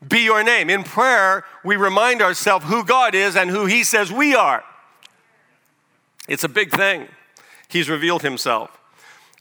be 0.07 0.21
your 0.21 0.43
name. 0.43 0.71
In 0.71 0.85
prayer, 0.85 1.45
we 1.65 1.77
remind 1.77 2.23
ourselves 2.23 2.67
who 2.67 2.85
God 2.85 3.15
is 3.15 3.37
and 3.37 3.51
who 3.51 3.67
he 3.67 3.85
says 3.85 4.13
we 4.13 4.35
are. 4.35 4.65
It's 6.29 6.45
a 6.45 6.49
big 6.49 6.71
thing. 6.71 7.09
He's 7.69 7.89
revealed 7.89 8.23
himself. 8.23 8.79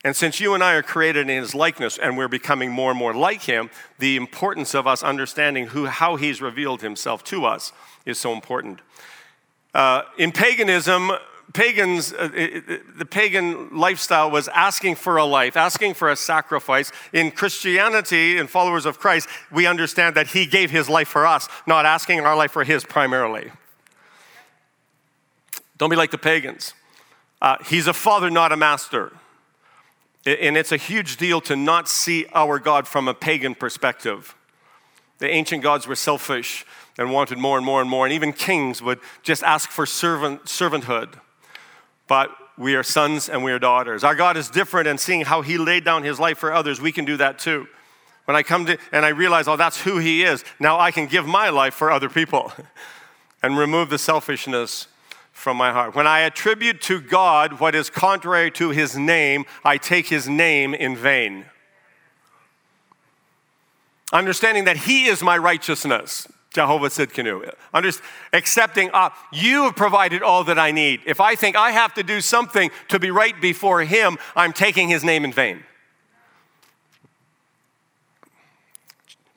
And 0.05 0.15
since 0.15 0.41
you 0.41 0.53
and 0.53 0.61
I 0.61 0.73
are 0.73 0.83
created 0.83 1.29
in 1.29 1.41
his 1.41 1.55
likeness 1.55 1.97
and 1.97 2.17
we're 2.17 2.27
becoming 2.27 2.71
more 2.71 2.91
and 2.91 2.99
more 2.99 3.13
like 3.13 3.43
him, 3.43 3.69
the 3.99 4.17
importance 4.17 4.73
of 4.73 4.85
us 4.85 5.01
understanding 5.01 5.67
who, 5.67 5.85
how 5.85 6.17
he's 6.17 6.41
revealed 6.41 6.81
himself 6.81 7.23
to 7.25 7.45
us 7.45 7.71
is 8.05 8.19
so 8.19 8.33
important. 8.33 8.81
Uh, 9.73 10.01
in 10.17 10.31
paganism, 10.33 11.11
pagans, 11.53 12.11
uh, 12.11 12.27
the 12.97 13.07
pagan 13.09 13.77
lifestyle 13.77 14.29
was 14.29 14.47
asking 14.49 14.95
for 14.95 15.17
a 15.17 15.25
life, 15.25 15.55
asking 15.55 15.93
for 15.93 16.09
a 16.09 16.15
sacrifice. 16.15 16.91
In 17.13 17.31
Christianity 17.31 18.37
in 18.37 18.47
followers 18.47 18.85
of 18.85 18.99
Christ, 18.99 19.29
we 19.51 19.67
understand 19.67 20.15
that 20.15 20.27
he 20.27 20.45
gave 20.45 20.71
his 20.71 20.89
life 20.89 21.07
for 21.07 21.25
us, 21.25 21.47
not 21.67 21.85
asking 21.85 22.21
our 22.21 22.35
life 22.35 22.51
for 22.51 22.63
his 22.63 22.83
primarily. 22.83 23.51
Don't 25.77 25.89
be 25.89 25.95
like 25.95 26.11
the 26.11 26.17
pagans. 26.17 26.73
Uh, 27.41 27.57
he's 27.67 27.87
a 27.87 27.93
father, 27.93 28.29
not 28.29 28.51
a 28.51 28.57
master. 28.57 29.13
And 30.25 30.55
it's 30.55 30.71
a 30.71 30.77
huge 30.77 31.17
deal 31.17 31.41
to 31.41 31.55
not 31.55 31.89
see 31.89 32.25
our 32.33 32.57
God 32.57 32.87
from 32.87 33.07
a 33.07 33.13
pagan 33.13 33.55
perspective. 33.55 34.35
The 35.19 35.29
ancient 35.29 35.61
gods 35.61 35.85
were 35.85 35.95
selfish 35.95 36.65
and 36.97 37.11
wanted 37.11 37.37
more 37.37 37.57
and 37.57 37.65
more 37.65 37.81
and 37.81 37.89
more, 37.89 38.05
and 38.05 38.13
even 38.13 38.33
kings 38.33 38.81
would 38.81 38.99
just 39.23 39.43
ask 39.43 39.69
for 39.69 39.85
servant, 39.85 40.45
servanthood. 40.45 41.19
But 42.07 42.31
we 42.57 42.75
are 42.75 42.83
sons 42.83 43.29
and 43.29 43.43
we 43.43 43.51
are 43.51 43.59
daughters. 43.59 44.03
Our 44.03 44.15
God 44.15 44.37
is 44.37 44.49
different, 44.49 44.87
and 44.87 44.99
seeing 44.99 45.21
how 45.21 45.41
He 45.41 45.57
laid 45.57 45.83
down 45.83 46.03
His 46.03 46.19
life 46.19 46.37
for 46.37 46.53
others, 46.53 46.79
we 46.79 46.91
can 46.91 47.05
do 47.05 47.17
that 47.17 47.39
too. 47.39 47.67
When 48.25 48.37
I 48.37 48.43
come 48.43 48.65
to 48.67 48.77
and 48.91 49.05
I 49.05 49.09
realize, 49.09 49.47
oh, 49.47 49.55
that's 49.55 49.81
who 49.81 49.97
He 49.97 50.23
is, 50.23 50.43
now 50.59 50.79
I 50.79 50.91
can 50.91 51.07
give 51.07 51.25
my 51.25 51.49
life 51.49 51.73
for 51.73 51.91
other 51.91 52.09
people 52.09 52.51
and 53.43 53.57
remove 53.57 53.89
the 53.89 53.97
selfishness 53.97 54.87
from 55.33 55.57
my 55.57 55.73
heart. 55.73 55.93
When 55.93 56.07
I 56.07 56.21
attribute 56.21 56.79
to 56.83 57.01
God 57.01 57.59
what 57.59 57.75
is 57.75 57.89
contrary 57.89 58.49
to 58.51 58.69
his 58.69 58.95
name, 58.95 59.45
I 59.65 59.77
take 59.77 60.07
his 60.07 60.29
name 60.29 60.73
in 60.73 60.95
vain. 60.95 61.45
Understanding 64.13 64.63
that 64.65 64.77
he 64.77 65.05
is 65.05 65.23
my 65.23 65.37
righteousness, 65.37 66.27
Jehovah 66.53 66.87
Tsidkenu. 66.87 67.51
Underst- 67.73 68.01
accepting, 68.31 68.91
uh, 68.93 69.09
you 69.31 69.63
have 69.63 69.75
provided 69.75 70.21
all 70.21 70.43
that 70.43 70.59
I 70.59 70.71
need. 70.71 71.01
If 71.05 71.19
I 71.19 71.35
think 71.35 71.55
I 71.55 71.71
have 71.71 71.93
to 71.95 72.03
do 72.03 72.21
something 72.21 72.69
to 72.89 72.99
be 72.99 73.11
right 73.11 73.39
before 73.41 73.81
him, 73.81 74.17
I'm 74.35 74.53
taking 74.53 74.87
his 74.87 75.03
name 75.03 75.25
in 75.25 75.33
vain. 75.33 75.63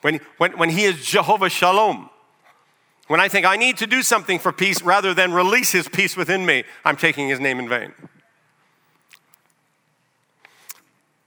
When, 0.02 0.20
when, 0.36 0.56
when 0.58 0.70
he 0.70 0.84
is 0.84 1.04
Jehovah 1.04 1.48
Shalom, 1.48 2.10
when 3.08 3.18
I 3.18 3.28
think 3.28 3.46
I 3.46 3.56
need 3.56 3.78
to 3.78 3.86
do 3.86 4.02
something 4.02 4.38
for 4.38 4.52
peace 4.52 4.82
rather 4.82 5.14
than 5.14 5.32
release 5.32 5.72
his 5.72 5.88
peace 5.88 6.16
within 6.16 6.44
me, 6.44 6.64
I'm 6.84 6.96
taking 6.96 7.28
his 7.28 7.40
name 7.40 7.58
in 7.58 7.68
vain. 7.68 7.92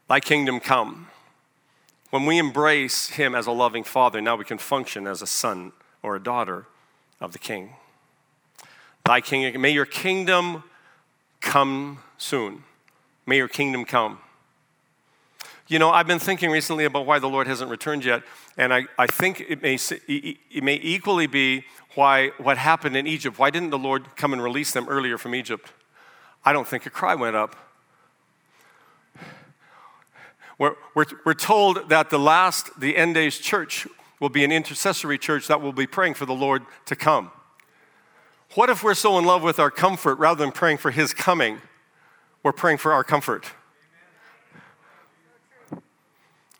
Thy 0.08 0.20
kingdom 0.20 0.60
come. 0.60 1.08
When 2.10 2.26
we 2.26 2.40
embrace 2.40 3.10
him 3.10 3.36
as 3.36 3.46
a 3.46 3.52
loving 3.52 3.84
father, 3.84 4.20
now 4.22 4.36
we 4.36 4.46
can 4.46 4.58
function 4.58 5.06
as 5.06 5.22
a 5.22 5.28
son 5.28 5.74
or 6.02 6.16
a 6.16 6.20
daughter 6.20 6.66
of 7.22 7.34
the 7.34 7.40
king. 7.40 7.76
Thy 9.06 9.22
kingdom, 9.22 9.62
may 9.62 9.72
your 9.72 9.86
kingdom 9.86 10.64
come 11.42 12.00
soon. 12.18 12.64
May 13.26 13.38
your 13.38 13.48
kingdom 13.48 13.86
come. 13.86 14.20
You 15.68 15.78
know, 15.78 15.92
I've 15.92 16.08
been 16.08 16.20
thinking 16.20 16.50
recently 16.50 16.86
about 16.86 17.06
why 17.06 17.20
the 17.20 17.30
Lord 17.30 17.46
hasn't 17.46 17.70
returned 17.70 18.04
yet, 18.04 18.24
and 18.58 18.74
I, 18.74 18.86
I 18.98 19.06
think 19.06 19.46
it 19.48 19.62
may, 19.62 19.78
it 20.08 20.64
may 20.64 20.80
equally 20.82 21.28
be 21.28 21.66
why 21.94 22.30
what 22.38 22.58
happened 22.58 22.98
in 22.98 23.06
Egypt. 23.06 23.38
Why 23.38 23.52
didn't 23.52 23.70
the 23.70 23.78
Lord 23.78 24.16
come 24.16 24.34
and 24.34 24.42
release 24.42 24.72
them 24.72 24.90
earlier 24.90 25.20
from 25.20 25.36
Egypt? 25.36 25.72
I 26.44 26.54
don't 26.54 26.68
think 26.68 26.88
a 26.88 26.90
cry 26.90 27.14
went 27.14 27.36
up. 27.36 27.56
We're, 30.60 30.76
we're, 30.94 31.06
we're 31.26 31.34
told 31.34 31.90
that 31.90 32.12
the 32.12 32.20
last, 32.20 32.80
the 32.80 32.96
end 32.96 33.16
days 33.16 33.40
church 33.40 33.88
will 34.20 34.30
be 34.30 34.44
an 34.44 34.52
intercessory 34.52 35.18
church 35.18 35.48
that 35.48 35.62
will 35.62 35.74
be 35.74 35.88
praying 35.88 36.14
for 36.14 36.26
the 36.28 36.34
Lord 36.34 36.64
to 36.86 36.96
come. 36.96 37.32
What 38.56 38.70
if 38.70 38.84
we're 38.84 38.94
so 38.94 39.18
in 39.18 39.26
love 39.26 39.42
with 39.42 39.58
our 39.58 39.72
comfort 39.72 40.16
rather 40.20 40.44
than 40.44 40.52
praying 40.52 40.78
for 40.78 40.92
His 40.92 41.14
coming, 41.14 41.60
we're 42.44 42.52
praying 42.52 42.78
for 42.78 42.94
our 42.94 43.04
comfort? 43.04 43.46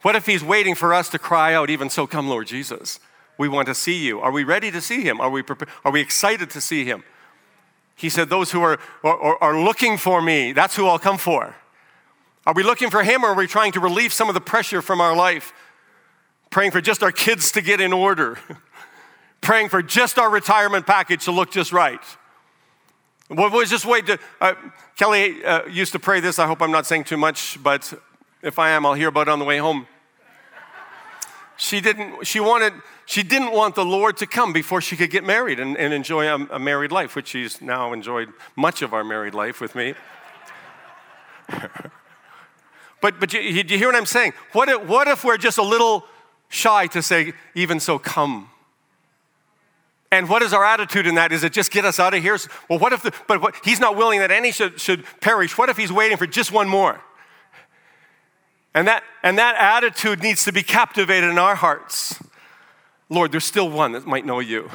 What 0.02 0.16
if 0.16 0.26
he's 0.26 0.44
waiting 0.44 0.76
for 0.76 0.94
us 0.94 1.10
to 1.10 1.20
cry 1.20 1.54
out, 1.54 1.70
even 1.70 1.90
so, 1.90 2.08
come, 2.08 2.30
Lord 2.30 2.48
Jesus? 2.48 3.00
We 3.38 3.50
want 3.50 3.68
to 3.68 3.76
see 3.76 4.06
you. 4.06 4.20
Are 4.20 4.32
we 4.32 4.44
ready 4.44 4.72
to 4.72 4.82
see 4.82 5.02
him? 5.02 5.20
Are 5.20 5.30
we, 5.30 5.42
prepared? 5.42 5.70
Are 5.84 5.92
we 5.92 6.00
excited 6.00 6.50
to 6.52 6.62
see 6.62 6.86
him? 6.86 7.04
He 7.96 8.10
said, 8.10 8.30
Those 8.30 8.52
who 8.52 8.62
are, 8.62 8.80
are, 9.04 9.38
are 9.44 9.62
looking 9.62 9.98
for 9.98 10.22
me, 10.22 10.54
that's 10.54 10.76
who 10.76 10.88
I'll 10.88 11.00
come 11.00 11.18
for. 11.18 11.56
Are 12.50 12.54
we 12.54 12.64
looking 12.64 12.90
for 12.90 13.04
him 13.04 13.24
or 13.24 13.28
are 13.28 13.36
we 13.36 13.46
trying 13.46 13.74
to 13.74 13.80
relieve 13.80 14.12
some 14.12 14.28
of 14.28 14.34
the 14.34 14.42
pressure 14.42 14.82
from 14.82 15.02
our 15.02 15.16
life? 15.16 15.54
Praying 16.50 16.72
for 16.72 16.82
just 16.82 17.04
our 17.04 17.12
kids 17.12 17.52
to 17.52 17.62
get 17.62 17.80
in 17.80 17.94
order, 17.94 18.40
praying 19.42 19.70
for 19.70 19.84
just 19.84 20.18
our 20.18 20.32
retirement 20.32 20.88
package 20.88 21.26
to 21.26 21.32
look 21.32 21.52
just 21.52 21.72
right. 21.72 22.02
What 23.28 23.52
was 23.52 23.70
just 23.70 23.86
wait 23.86 24.08
to, 24.08 24.18
uh, 24.42 24.56
Kelly 24.96 25.46
uh, 25.46 25.68
used 25.68 25.92
to 25.92 26.00
pray 26.00 26.22
this. 26.22 26.40
I 26.40 26.48
hope 26.48 26.64
I'm 26.64 26.72
not 26.72 26.88
saying 26.88 27.04
too 27.04 27.18
much, 27.18 27.62
but 27.62 27.94
if 28.42 28.58
I 28.58 28.72
am, 28.72 28.84
I'll 28.84 28.96
hear 28.96 29.10
about 29.10 29.28
it 29.28 29.32
on 29.32 29.38
the 29.38 29.46
way 29.46 29.60
home. 29.60 29.86
She 31.56 31.82
didn't, 31.82 32.26
she 32.26 32.40
wanted, 32.40 32.74
she 33.06 33.22
didn't 33.22 33.52
want 33.52 33.76
the 33.76 33.86
Lord 33.86 34.18
to 34.18 34.26
come 34.26 34.54
before 34.54 34.82
she 34.82 34.96
could 34.96 35.12
get 35.12 35.24
married 35.24 35.60
and, 35.60 35.78
and 35.78 35.94
enjoy 35.94 36.26
a, 36.26 36.48
a 36.50 36.58
married 36.58 36.92
life, 36.92 37.16
which 37.16 37.28
she's 37.28 37.62
now 37.62 37.94
enjoyed 37.94 38.30
much 38.56 38.82
of 38.82 38.92
our 38.92 39.04
married 39.04 39.36
life 39.36 39.62
with 39.62 39.76
me. 39.76 39.94
but 43.02 43.20
but 43.20 43.34
you, 43.34 43.40
you, 43.40 43.64
hear 43.78 43.88
what 43.88 43.96
I'm 43.96 44.06
saying? 44.06 44.34
What 44.52 44.70
if, 44.70 44.86
what 44.86 45.08
if 45.08 45.24
we're 45.24 45.38
just 45.38 45.58
a 45.58 45.64
little 45.64 46.06
shy 46.50 46.88
to 46.88 47.02
say, 47.02 47.34
even 47.56 47.80
so, 47.80 48.00
come? 48.00 48.50
And 50.12 50.28
what 50.28 50.42
is 50.42 50.54
our 50.54 50.66
attitude 50.66 51.06
in 51.06 51.16
that? 51.16 51.32
Is 51.32 51.44
it 51.44 51.54
just 51.54 51.72
get 51.72 51.86
us 51.86 52.00
out 52.00 52.14
of 52.14 52.24
here? 52.24 52.38
Well, 52.68 52.80
what 52.80 52.94
if, 52.94 53.04
the, 53.04 53.14
but 53.28 53.42
what, 53.42 53.56
he's 53.64 53.80
not 53.80 53.96
willing 53.96 54.20
that 54.20 54.32
any 54.32 54.52
should, 54.52 54.80
should 54.80 55.06
perish. 55.22 55.58
What 55.58 55.70
if 55.70 55.78
he's 55.78 55.92
waiting 55.92 56.18
for 56.18 56.26
just 56.26 56.52
one 56.52 56.68
more? 56.68 57.00
And 58.74 58.88
that, 58.88 59.04
and 59.24 59.38
that 59.38 59.56
attitude 59.56 60.22
needs 60.22 60.46
to 60.46 60.52
be 60.52 60.64
captivated 60.64 61.30
in 61.30 61.38
our 61.38 61.56
hearts. 61.56 62.22
Lord, 63.10 63.32
there's 63.32 63.46
still 63.46 63.70
one 63.70 63.92
that 63.92 64.06
might 64.06 64.26
know 64.26 64.40
you. 64.40 64.70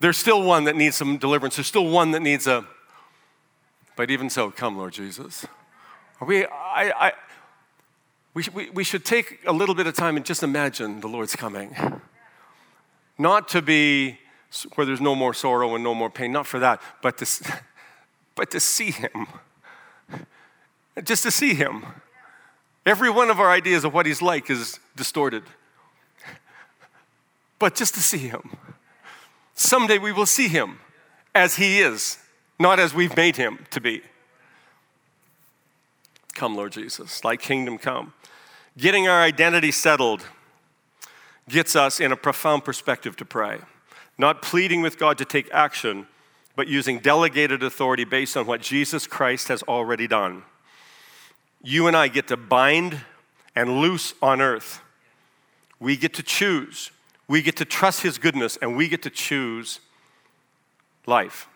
There's 0.00 0.16
still 0.16 0.42
one 0.42 0.64
that 0.64 0.76
needs 0.76 0.96
some 0.96 1.18
deliverance. 1.18 1.56
There's 1.56 1.66
still 1.66 1.88
one 1.88 2.10
that 2.12 2.20
needs 2.20 2.46
a, 2.46 2.66
but 3.96 4.10
even 4.10 4.30
so, 4.30 4.50
come, 4.50 4.76
Lord 4.76 4.92
Jesus. 4.92 5.46
We, 6.26 6.44
I, 6.44 6.92
I, 7.08 7.12
we, 8.32 8.44
we, 8.54 8.70
we 8.70 8.84
should 8.84 9.04
take 9.04 9.40
a 9.44 9.52
little 9.52 9.74
bit 9.74 9.88
of 9.88 9.94
time 9.94 10.16
and 10.16 10.24
just 10.24 10.44
imagine 10.44 11.00
the 11.00 11.08
Lord's 11.08 11.34
coming. 11.34 11.74
Not 13.18 13.48
to 13.48 13.62
be 13.62 14.18
where 14.74 14.86
there's 14.86 15.00
no 15.00 15.14
more 15.14 15.34
sorrow 15.34 15.74
and 15.74 15.82
no 15.82 15.94
more 15.94 16.10
pain, 16.10 16.30
not 16.30 16.46
for 16.46 16.60
that, 16.60 16.80
but 17.02 17.18
to, 17.18 17.60
but 18.36 18.50
to 18.52 18.60
see 18.60 18.92
Him. 18.92 19.26
Just 21.02 21.24
to 21.24 21.30
see 21.30 21.54
Him. 21.54 21.84
Every 22.86 23.10
one 23.10 23.28
of 23.30 23.40
our 23.40 23.50
ideas 23.50 23.84
of 23.84 23.92
what 23.92 24.06
He's 24.06 24.22
like 24.22 24.48
is 24.48 24.78
distorted. 24.94 25.42
But 27.58 27.74
just 27.74 27.94
to 27.94 28.00
see 28.00 28.28
Him. 28.28 28.56
Someday 29.54 29.98
we 29.98 30.12
will 30.12 30.26
see 30.26 30.48
Him 30.48 30.78
as 31.34 31.56
He 31.56 31.80
is, 31.80 32.18
not 32.60 32.78
as 32.78 32.94
we've 32.94 33.16
made 33.16 33.36
Him 33.36 33.66
to 33.70 33.80
be. 33.80 34.02
Come, 36.34 36.56
Lord 36.56 36.72
Jesus, 36.72 37.20
thy 37.20 37.36
kingdom 37.36 37.78
come. 37.78 38.14
Getting 38.76 39.06
our 39.06 39.20
identity 39.20 39.70
settled 39.70 40.24
gets 41.48 41.76
us 41.76 42.00
in 42.00 42.12
a 42.12 42.16
profound 42.16 42.64
perspective 42.64 43.16
to 43.16 43.24
pray. 43.24 43.58
Not 44.16 44.42
pleading 44.42 44.82
with 44.82 44.98
God 44.98 45.18
to 45.18 45.24
take 45.24 45.50
action, 45.52 46.06
but 46.56 46.68
using 46.68 46.98
delegated 46.98 47.62
authority 47.62 48.04
based 48.04 48.36
on 48.36 48.46
what 48.46 48.60
Jesus 48.60 49.06
Christ 49.06 49.48
has 49.48 49.62
already 49.64 50.06
done. 50.06 50.44
You 51.62 51.86
and 51.86 51.96
I 51.96 52.08
get 52.08 52.28
to 52.28 52.36
bind 52.36 53.00
and 53.54 53.80
loose 53.80 54.14
on 54.22 54.40
earth. 54.40 54.80
We 55.78 55.96
get 55.96 56.14
to 56.14 56.22
choose. 56.22 56.90
We 57.28 57.42
get 57.42 57.56
to 57.56 57.64
trust 57.64 58.02
His 58.02 58.18
goodness, 58.18 58.56
and 58.60 58.76
we 58.76 58.88
get 58.88 59.02
to 59.02 59.10
choose 59.10 59.80
life. 61.06 61.48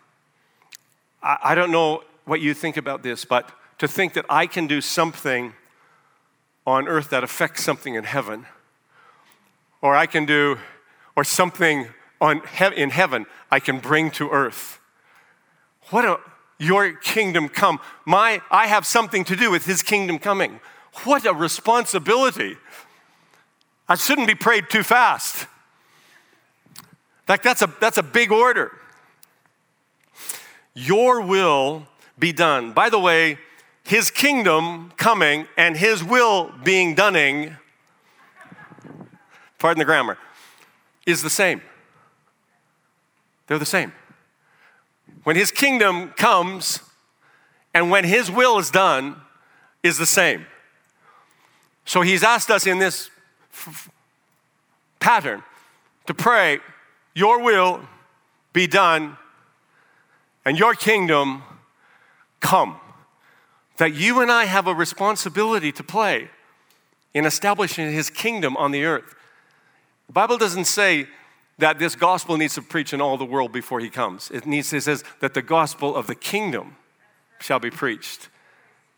I, 1.22 1.38
I 1.42 1.54
don't 1.54 1.70
know 1.70 2.02
what 2.24 2.40
you 2.40 2.54
think 2.54 2.76
about 2.76 3.02
this, 3.02 3.24
but 3.24 3.50
to 3.78 3.88
think 3.88 4.14
that 4.14 4.24
I 4.28 4.46
can 4.46 4.66
do 4.66 4.80
something 4.80 5.54
on 6.66 6.88
earth 6.88 7.10
that 7.10 7.22
affects 7.22 7.62
something 7.64 7.94
in 7.94 8.04
heaven 8.04 8.46
or 9.86 9.94
I 9.94 10.06
can 10.06 10.26
do, 10.26 10.58
or 11.14 11.24
something 11.24 11.88
on 12.20 12.42
he- 12.58 12.82
in 12.82 12.90
heaven 12.90 13.26
I 13.50 13.60
can 13.60 13.78
bring 13.78 14.10
to 14.12 14.30
earth. 14.30 14.80
What 15.90 16.04
a, 16.04 16.18
your 16.58 16.92
kingdom 16.92 17.48
come. 17.48 17.78
My, 18.04 18.42
I 18.50 18.66
have 18.66 18.86
something 18.86 19.24
to 19.24 19.36
do 19.36 19.50
with 19.50 19.66
his 19.66 19.82
kingdom 19.82 20.18
coming. 20.18 20.60
What 21.04 21.24
a 21.24 21.32
responsibility. 21.32 22.56
I 23.88 23.94
shouldn't 23.94 24.26
be 24.26 24.34
prayed 24.34 24.70
too 24.70 24.82
fast. 24.82 25.46
Like 27.28 27.42
that's 27.42 27.62
a, 27.62 27.72
that's 27.80 27.98
a 27.98 28.02
big 28.02 28.32
order. 28.32 28.72
Your 30.74 31.20
will 31.20 31.86
be 32.18 32.32
done. 32.32 32.72
By 32.72 32.90
the 32.90 32.98
way, 32.98 33.38
his 33.86 34.10
kingdom 34.10 34.92
coming 34.96 35.46
and 35.56 35.76
his 35.76 36.02
will 36.02 36.52
being 36.64 36.94
doneing 36.94 37.56
pardon 39.58 39.78
the 39.78 39.84
grammar, 39.84 40.18
is 41.06 41.22
the 41.22 41.30
same. 41.30 41.62
They're 43.46 43.58
the 43.58 43.66
same. 43.66 43.92
When 45.24 45.36
his 45.36 45.50
kingdom 45.50 46.10
comes 46.10 46.80
and 47.74 47.90
when 47.90 48.04
his 48.04 48.30
will 48.30 48.58
is 48.58 48.70
done, 48.70 49.16
is 49.82 49.98
the 49.98 50.06
same. 50.06 50.46
So 51.84 52.00
he's 52.00 52.22
asked 52.22 52.50
us 52.50 52.66
in 52.66 52.78
this 52.78 53.10
f- 53.52 53.90
pattern 54.98 55.42
to 56.06 56.14
pray, 56.14 56.60
Your 57.14 57.42
will 57.42 57.80
be 58.52 58.66
done 58.66 59.16
and 60.44 60.58
your 60.58 60.74
kingdom 60.74 61.42
come. 62.40 62.80
That 63.78 63.94
you 63.94 64.20
and 64.20 64.30
I 64.30 64.44
have 64.44 64.66
a 64.66 64.74
responsibility 64.74 65.72
to 65.72 65.82
play 65.82 66.30
in 67.14 67.24
establishing 67.24 67.92
his 67.92 68.10
kingdom 68.10 68.56
on 68.56 68.72
the 68.72 68.84
earth. 68.84 69.14
The 70.06 70.12
Bible 70.12 70.38
doesn't 70.38 70.66
say 70.66 71.06
that 71.58 71.78
this 71.78 71.96
gospel 71.96 72.36
needs 72.36 72.54
to 72.54 72.62
preach 72.62 72.92
in 72.92 73.00
all 73.00 73.16
the 73.16 73.24
world 73.24 73.52
before 73.52 73.80
he 73.80 73.88
comes. 73.88 74.30
It, 74.30 74.46
needs, 74.46 74.72
it 74.72 74.82
says 74.82 75.02
that 75.20 75.34
the 75.34 75.42
gospel 75.42 75.96
of 75.96 76.06
the 76.06 76.14
kingdom 76.14 76.76
shall 77.40 77.58
be 77.58 77.70
preached 77.70 78.28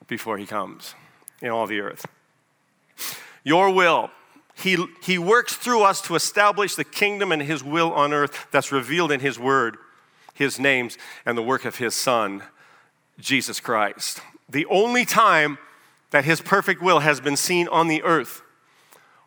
before 0.07 0.39
he 0.39 0.47
comes 0.47 0.95
in 1.41 1.51
all 1.51 1.67
the 1.67 1.81
earth. 1.81 2.07
Your 3.45 3.71
will. 3.71 4.11
He, 4.57 4.85
he 5.03 5.19
works 5.19 5.55
through 5.55 5.85
us 5.85 6.01
to 6.03 6.17
establish 6.17 6.75
the 6.75 6.83
kingdom 6.83 7.31
and 7.31 7.41
his 7.41 7.63
will 7.63 7.93
on 7.93 8.13
earth 8.13 8.49
that's 8.51 8.73
revealed 8.73 9.13
in 9.13 9.21
his 9.21 9.39
word, 9.39 9.77
his 10.35 10.59
names, 10.59 10.99
and 11.25 11.39
the 11.39 11.43
work 11.43 11.65
of 11.65 11.77
his 11.77 11.95
son, 11.95 12.43
Jesus 13.21 13.61
Christ. 13.61 14.21
The 14.49 14.67
only 14.67 15.05
time 15.05 15.59
that 16.11 16.25
his 16.25 16.41
perfect 16.41 16.81
will 16.81 17.01
has 17.01 17.21
been 17.21 17.37
seen 17.37 17.69
on 17.69 17.89
the 17.89 18.03
earth 18.03 18.43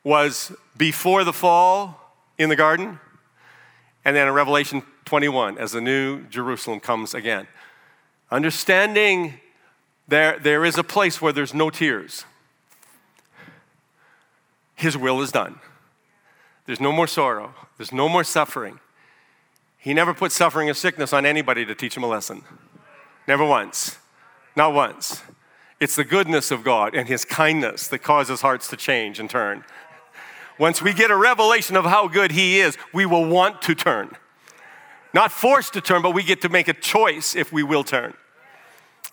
was 0.04 0.52
before 0.78 1.24
the 1.24 1.34
fall 1.34 2.16
in 2.38 2.50
the 2.50 2.56
garden, 2.56 3.00
and 4.04 4.16
then 4.16 4.28
in 4.28 4.34
Revelation 4.34 4.82
21 5.06 5.58
as 5.58 5.74
the 5.74 5.82
new 5.82 6.24
Jerusalem 6.24 6.80
comes 6.80 7.14
again. 7.14 7.48
Understanding 8.32 9.36
there, 10.08 10.40
there 10.40 10.66
is 10.66 10.78
a 10.78 10.84
place 10.84 11.22
where 11.22 11.32
there's 11.32 11.54
no 11.54 11.70
tears. 11.70 12.26
His 14.76 14.98
will 14.98 15.22
is 15.22 15.32
done. 15.32 15.60
There's 16.66 16.82
no 16.82 16.92
more 16.92 17.08
sorrow, 17.08 17.54
there's 17.78 17.92
no 17.92 18.10
more 18.10 18.24
suffering. 18.24 18.80
He 19.78 19.94
never 19.94 20.14
put 20.14 20.32
suffering 20.32 20.70
or 20.70 20.74
sickness 20.74 21.12
on 21.12 21.26
anybody 21.26 21.66
to 21.66 21.74
teach 21.74 21.98
him 21.98 22.04
a 22.04 22.08
lesson. 22.08 22.44
Never 23.28 23.46
once. 23.46 23.98
Not 24.56 24.74
once. 24.74 25.24
It's 25.80 25.96
the 25.96 26.04
goodness 26.04 26.52
of 26.52 26.64
God 26.64 26.94
and 26.94 27.08
His 27.08 27.26
kindness 27.26 27.88
that 27.88 28.00
causes 28.00 28.42
hearts 28.42 28.68
to 28.70 28.78
change 28.78 29.20
and 29.20 29.30
turn. 29.30 29.64
Once 30.60 30.82
we 30.82 30.94
get 30.94 31.10
a 31.10 31.16
revelation 31.16 31.76
of 31.76 31.86
how 31.86 32.08
good 32.08 32.32
He 32.32 32.60
is, 32.60 32.78
we 32.94 33.06
will 33.06 33.26
want 33.26 33.62
to 33.64 33.74
turn. 33.74 34.12
Not 35.14 35.32
forced 35.32 35.74
to 35.74 35.82
turn, 35.82 36.02
but 36.02 36.12
we 36.12 36.24
get 36.24 36.42
to 36.42 36.50
make 36.50 36.68
a 36.68 36.74
choice 36.74 37.36
if 37.36 37.52
we 37.52 37.64
will 37.64 37.84
turn. 37.84 38.14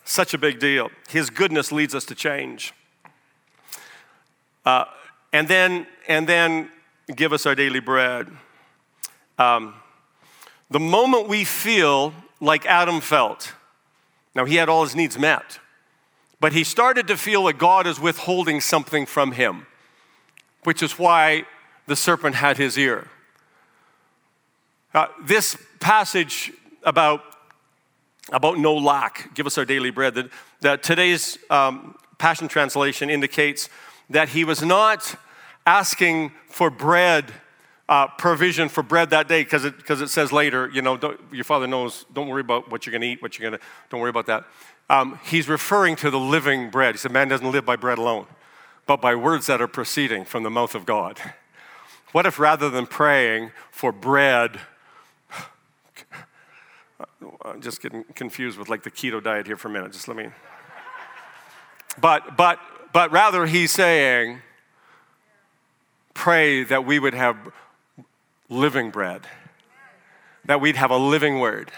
Such 0.05 0.35
a 0.35 0.39
big 0.39 0.59
deal. 0.59 0.91
His 1.09 1.31
goodness 1.31 1.73
leads 1.73 1.95
us 1.95 2.05
to 2.07 2.15
change. 2.15 2.73
Uh, 4.65 4.85
and 5.33 5.49
then, 5.49 5.87
and 6.07 6.27
then 6.27 6.71
give 7.15 7.33
us 7.33 7.47
our 7.47 7.55
daily 7.55 7.81
bread. 7.81 8.29
Um, 9.39 9.75
the 10.71 10.81
moment 10.81 11.29
we 11.29 11.45
feel 11.45 12.13
like 12.41 12.67
Adam 12.67 13.01
felt, 13.01 13.53
now 14.39 14.47
he 14.47 14.57
had 14.57 14.71
all 14.71 14.85
his 14.85 14.97
needs 14.97 15.19
met, 15.19 15.59
but 16.41 16.55
he 16.55 16.65
started 16.65 17.07
to 17.09 17.19
feel 17.19 17.45
that 17.45 17.59
God 17.59 17.87
is 17.87 18.01
withholding 18.01 18.63
something 18.63 19.05
from 19.05 19.33
him 19.33 19.67
which 20.65 20.83
is 20.83 20.99
why 20.99 21.45
the 21.87 21.97
serpent 21.97 22.35
had 22.35 22.57
his 22.59 22.77
ear. 22.77 23.09
Uh, 24.95 25.07
this 25.25 25.57
passage 25.81 26.53
about, 26.83 27.23
about 28.33 28.59
no 28.59 28.75
lack, 28.75 29.35
give 29.35 29.47
us 29.47 29.57
our 29.59 29.65
daily 29.65 29.91
bread, 29.91 30.15
that, 30.15 30.31
that 30.61 30.83
today's 30.83 31.39
um, 31.51 31.97
Passion 32.19 32.49
Translation 32.49 33.09
indicates 33.09 33.69
that 34.11 34.31
he 34.31 34.45
was 34.45 34.63
not 34.63 35.15
asking 35.67 36.33
for 36.49 36.71
bread, 36.71 37.33
uh, 37.89 38.07
provision 38.07 38.69
for 38.69 38.83
bread 38.83 39.11
that 39.11 39.29
day, 39.29 39.43
because 39.43 39.65
it, 39.65 39.85
cause 39.85 40.01
it 40.01 40.09
says 40.09 40.33
later, 40.33 40.71
you 40.73 40.83
know, 40.83 40.99
your 41.33 41.45
father 41.45 41.67
knows, 41.67 42.05
don't 42.13 42.29
worry 42.29 42.43
about 42.43 42.71
what 42.71 42.85
you're 42.85 42.93
going 42.93 43.03
to 43.03 43.09
eat, 43.09 43.23
what 43.23 43.39
you're 43.39 43.51
going 43.51 43.59
to, 43.59 43.67
don't 43.91 44.01
worry 44.01 44.11
about 44.11 44.27
that. 44.27 44.45
Um, 44.91 45.19
he's 45.25 45.49
referring 45.49 45.97
to 45.97 46.11
the 46.11 46.19
living 46.19 46.71
bread. 46.71 46.95
He 46.95 46.99
said, 46.99 47.13
man 47.13 47.29
doesn't 47.29 47.51
live 47.51 47.65
by 47.65 47.77
bread 47.77 47.99
alone 47.99 48.27
but 48.89 49.03
by 49.03 49.15
words 49.15 49.47
that 49.47 49.61
are 49.61 49.69
proceeding 49.69 50.25
from 50.25 50.43
the 50.43 50.51
mouth 50.51 50.75
of 50.75 50.87
God? 50.87 51.21
What 52.13 52.25
if 52.25 52.39
rather 52.39 52.71
than 52.71 52.87
praying 52.87 53.53
for 53.71 53.93
bread, 53.93 54.59
I'm 57.45 57.61
just 57.61 57.83
getting 57.83 58.05
confused 58.15 58.59
with 58.59 58.71
like 58.71 58.83
the 58.83 58.91
keto 58.91 59.23
diet 59.23 59.47
here 59.47 59.59
for 59.59 59.69
a 59.69 59.71
minute. 59.71 59.93
Just 59.93 60.09
let 60.09 60.17
me. 60.17 60.31
But 62.01 62.37
but 62.37 62.59
but 62.95 63.13
rather 63.13 63.45
he's 63.45 63.73
saying, 63.73 64.41
pray 66.15 66.65
that 66.65 66.87
we 66.87 66.99
would 66.99 67.15
have 67.15 67.37
living 68.49 68.91
bread, 68.91 69.23
that 70.45 70.61
we'd 70.61 70.77
have 70.77 70.91
a 70.91 70.97
living 70.97 71.41
word. 71.41 71.71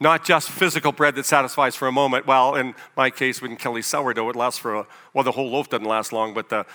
Not 0.00 0.24
just 0.24 0.50
physical 0.50 0.92
bread 0.92 1.14
that 1.14 1.26
satisfies 1.26 1.76
for 1.76 1.86
a 1.86 1.92
moment. 1.92 2.26
Well, 2.26 2.56
in 2.56 2.74
my 2.96 3.10
case, 3.10 3.40
with 3.40 3.56
Kelly 3.58 3.82
sourdough, 3.82 4.30
it 4.30 4.36
lasts 4.36 4.58
for 4.58 4.74
a, 4.74 4.86
well, 5.12 5.24
the 5.24 5.32
whole 5.32 5.50
loaf 5.50 5.68
doesn't 5.68 5.86
last 5.86 6.12
long, 6.12 6.34
but 6.34 6.48
the, 6.48 6.66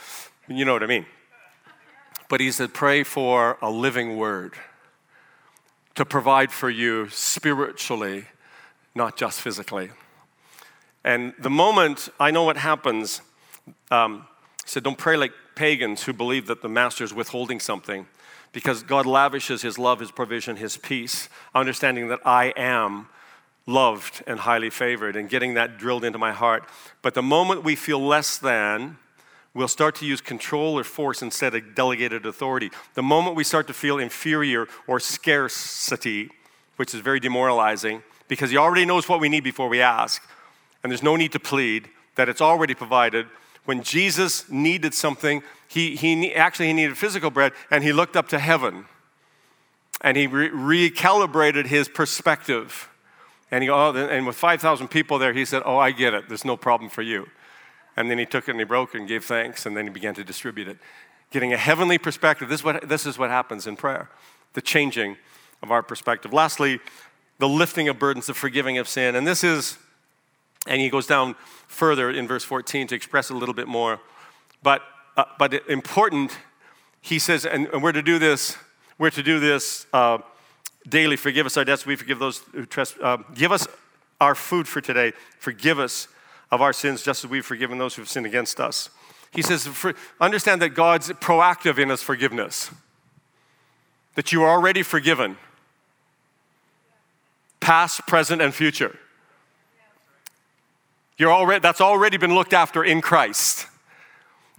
you 0.47 0.65
know 0.65 0.73
what 0.73 0.83
I 0.83 0.87
mean. 0.87 1.05
But 2.29 2.39
he 2.39 2.51
said, 2.51 2.73
pray 2.73 3.03
for 3.03 3.57
a 3.61 3.69
living 3.69 4.17
word 4.17 4.53
to 5.95 6.05
provide 6.05 6.51
for 6.51 6.69
you 6.69 7.09
spiritually, 7.09 8.25
not 8.95 9.17
just 9.17 9.41
physically. 9.41 9.89
And 11.03 11.33
the 11.39 11.49
moment 11.49 12.09
I 12.19 12.31
know 12.31 12.43
what 12.43 12.57
happens, 12.57 13.21
um, 13.91 14.27
he 14.63 14.69
said, 14.69 14.83
don't 14.83 14.97
pray 14.97 15.17
like 15.17 15.33
pagans 15.55 16.03
who 16.03 16.13
believe 16.13 16.47
that 16.47 16.61
the 16.61 16.69
master 16.69 17.03
is 17.03 17.13
withholding 17.13 17.59
something 17.59 18.07
because 18.51 18.83
God 18.83 19.05
lavishes 19.05 19.61
his 19.61 19.77
love, 19.77 19.99
his 19.99 20.11
provision, 20.11 20.55
his 20.55 20.77
peace, 20.77 21.29
understanding 21.53 22.07
that 22.07 22.19
I 22.25 22.53
am 22.55 23.07
loved 23.65 24.23
and 24.25 24.39
highly 24.39 24.69
favored 24.69 25.15
and 25.15 25.29
getting 25.29 25.53
that 25.53 25.77
drilled 25.77 26.03
into 26.03 26.17
my 26.17 26.31
heart. 26.31 26.67
But 27.01 27.13
the 27.13 27.21
moment 27.21 27.63
we 27.63 27.75
feel 27.75 27.99
less 27.99 28.37
than, 28.37 28.97
we'll 29.53 29.67
start 29.67 29.95
to 29.95 30.05
use 30.05 30.21
control 30.21 30.77
or 30.77 30.83
force 30.83 31.21
instead 31.21 31.53
of 31.53 31.75
delegated 31.75 32.25
authority. 32.25 32.71
The 32.95 33.03
moment 33.03 33.35
we 33.35 33.43
start 33.43 33.67
to 33.67 33.73
feel 33.73 33.99
inferior 33.99 34.67
or 34.87 34.99
scarcity, 34.99 36.29
which 36.77 36.93
is 36.93 37.01
very 37.01 37.19
demoralizing, 37.19 38.03
because 38.27 38.49
He 38.49 38.57
already 38.57 38.85
knows 38.85 39.07
what 39.07 39.19
we 39.19 39.29
need 39.29 39.43
before 39.43 39.69
we 39.69 39.81
ask, 39.81 40.23
and 40.83 40.91
there's 40.91 41.03
no 41.03 41.15
need 41.15 41.31
to 41.33 41.39
plead, 41.39 41.89
that 42.15 42.29
it's 42.29 42.41
already 42.41 42.73
provided. 42.73 43.27
When 43.69 43.83
Jesus 43.83 44.49
needed 44.49 44.95
something, 44.95 45.43
he, 45.67 45.95
he 45.95 46.33
actually 46.33 46.65
he 46.65 46.73
needed 46.73 46.97
physical 46.97 47.29
bread, 47.29 47.51
and 47.69 47.83
he 47.83 47.93
looked 47.93 48.15
up 48.15 48.27
to 48.29 48.39
heaven, 48.39 48.85
and 50.01 50.17
he 50.17 50.25
re- 50.25 50.89
recalibrated 50.89 51.67
his 51.67 51.87
perspective. 51.87 52.89
And, 53.51 53.63
he, 53.63 53.69
oh, 53.69 53.93
and 53.93 54.25
with 54.25 54.37
5,000 54.37 54.87
people 54.87 55.19
there, 55.19 55.33
he 55.33 55.45
said, 55.45 55.61
Oh, 55.67 55.77
I 55.77 55.91
get 55.91 56.15
it. 56.15 56.27
There's 56.27 56.43
no 56.43 56.57
problem 56.57 56.89
for 56.89 57.03
you. 57.03 57.27
And 57.95 58.09
then 58.09 58.17
he 58.17 58.25
took 58.25 58.47
it 58.47 58.51
and 58.53 58.59
he 58.59 58.65
broke 58.65 58.95
it 58.95 59.01
and 59.01 59.07
gave 59.07 59.23
thanks, 59.23 59.67
and 59.67 59.77
then 59.77 59.85
he 59.85 59.93
began 59.93 60.15
to 60.15 60.23
distribute 60.23 60.67
it. 60.67 60.79
Getting 61.29 61.53
a 61.53 61.57
heavenly 61.57 61.99
perspective. 61.99 62.49
This 62.49 62.61
is 62.61 62.65
what, 62.65 62.89
this 62.89 63.05
is 63.05 63.19
what 63.19 63.29
happens 63.29 63.67
in 63.67 63.75
prayer 63.75 64.09
the 64.53 64.63
changing 64.63 65.15
of 65.61 65.69
our 65.69 65.83
perspective. 65.83 66.33
Lastly, 66.33 66.79
the 67.37 67.47
lifting 67.47 67.87
of 67.87 67.99
burdens, 67.99 68.25
the 68.25 68.33
forgiving 68.33 68.79
of 68.79 68.87
sin. 68.87 69.15
And 69.15 69.27
this 69.27 69.43
is, 69.43 69.77
and 70.67 70.81
he 70.81 70.89
goes 70.89 71.07
down 71.07 71.35
further 71.67 72.09
in 72.09 72.27
verse 72.27 72.43
14 72.43 72.87
to 72.87 72.95
express 72.95 73.29
a 73.29 73.33
little 73.33 73.55
bit 73.55 73.67
more. 73.67 73.99
But, 74.61 74.81
uh, 75.15 75.25
but 75.37 75.53
important, 75.69 76.37
he 77.01 77.19
says, 77.19 77.45
and, 77.45 77.67
and, 77.67 77.81
we're 77.81 77.91
to 77.91 78.01
do 78.01 78.19
this, 78.19 78.57
we're 78.97 79.09
to 79.11 79.23
do 79.23 79.39
this 79.39 79.85
uh, 79.93 80.19
daily. 80.87 81.15
Forgive 81.15 81.45
us 81.45 81.57
our 81.57 81.65
debts, 81.65 81.85
we 81.85 81.95
forgive 81.95 82.19
those 82.19 82.39
who 82.51 82.65
trespass. 82.65 83.01
Uh, 83.01 83.17
give 83.33 83.51
us 83.51 83.67
our 84.19 84.35
food 84.35 84.67
for 84.67 84.81
today. 84.81 85.13
Forgive 85.39 85.79
us 85.79 86.07
of 86.51 86.61
our 86.61 86.73
sins 86.73 87.03
just 87.03 87.23
as 87.23 87.29
we've 87.29 87.45
forgiven 87.45 87.77
those 87.77 87.95
who've 87.95 88.09
sinned 88.09 88.25
against 88.25 88.59
us. 88.59 88.89
He 89.31 89.41
says, 89.41 89.67
for, 89.67 89.93
understand 90.19 90.61
that 90.61 90.69
God's 90.69 91.09
proactive 91.09 91.77
in 91.77 91.89
his 91.89 92.01
forgiveness, 92.01 92.71
that 94.15 94.31
you 94.31 94.43
are 94.43 94.49
already 94.49 94.81
forgiven, 94.81 95.37
past, 97.59 98.07
present, 98.07 98.41
and 98.41 98.53
future. 98.53 98.97
You're 101.19 101.33
already, 101.33 101.59
that's 101.59 101.81
already 101.81 102.17
been 102.17 102.33
looked 102.33 102.53
after 102.53 102.83
in 102.83 103.01
Christ. 103.01 103.67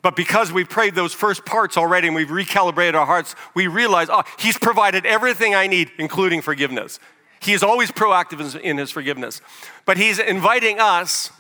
But 0.02 0.14
because 0.14 0.52
we've 0.52 0.68
prayed 0.68 0.94
those 0.94 1.12
first 1.12 1.44
parts 1.44 1.76
already 1.76 2.06
and 2.06 2.14
we've 2.14 2.28
recalibrated 2.28 2.94
our 2.94 3.06
hearts, 3.06 3.34
we 3.54 3.66
realize, 3.66 4.08
oh, 4.10 4.22
He's 4.38 4.58
provided 4.58 5.04
everything 5.06 5.54
I 5.54 5.66
need, 5.66 5.90
including 5.98 6.42
forgiveness. 6.42 7.00
He 7.40 7.54
is 7.54 7.62
always 7.62 7.90
proactive 7.90 8.60
in 8.60 8.76
His 8.76 8.90
forgiveness. 8.90 9.40
But 9.86 9.96
He's 9.96 10.18
inviting 10.18 10.78
us 10.78 11.32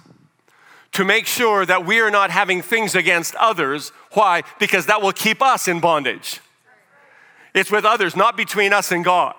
to 0.92 1.04
make 1.04 1.26
sure 1.26 1.64
that 1.66 1.86
we 1.86 2.00
are 2.00 2.10
not 2.10 2.30
having 2.30 2.62
things 2.62 2.94
against 2.94 3.34
others. 3.36 3.92
Why? 4.12 4.42
Because 4.58 4.86
that 4.86 5.02
will 5.02 5.12
keep 5.12 5.40
us 5.42 5.68
in 5.68 5.80
bondage. 5.80 6.40
It's 7.54 7.70
with 7.70 7.84
others, 7.84 8.16
not 8.16 8.36
between 8.36 8.72
us 8.72 8.90
and 8.90 9.04
God. 9.04 9.34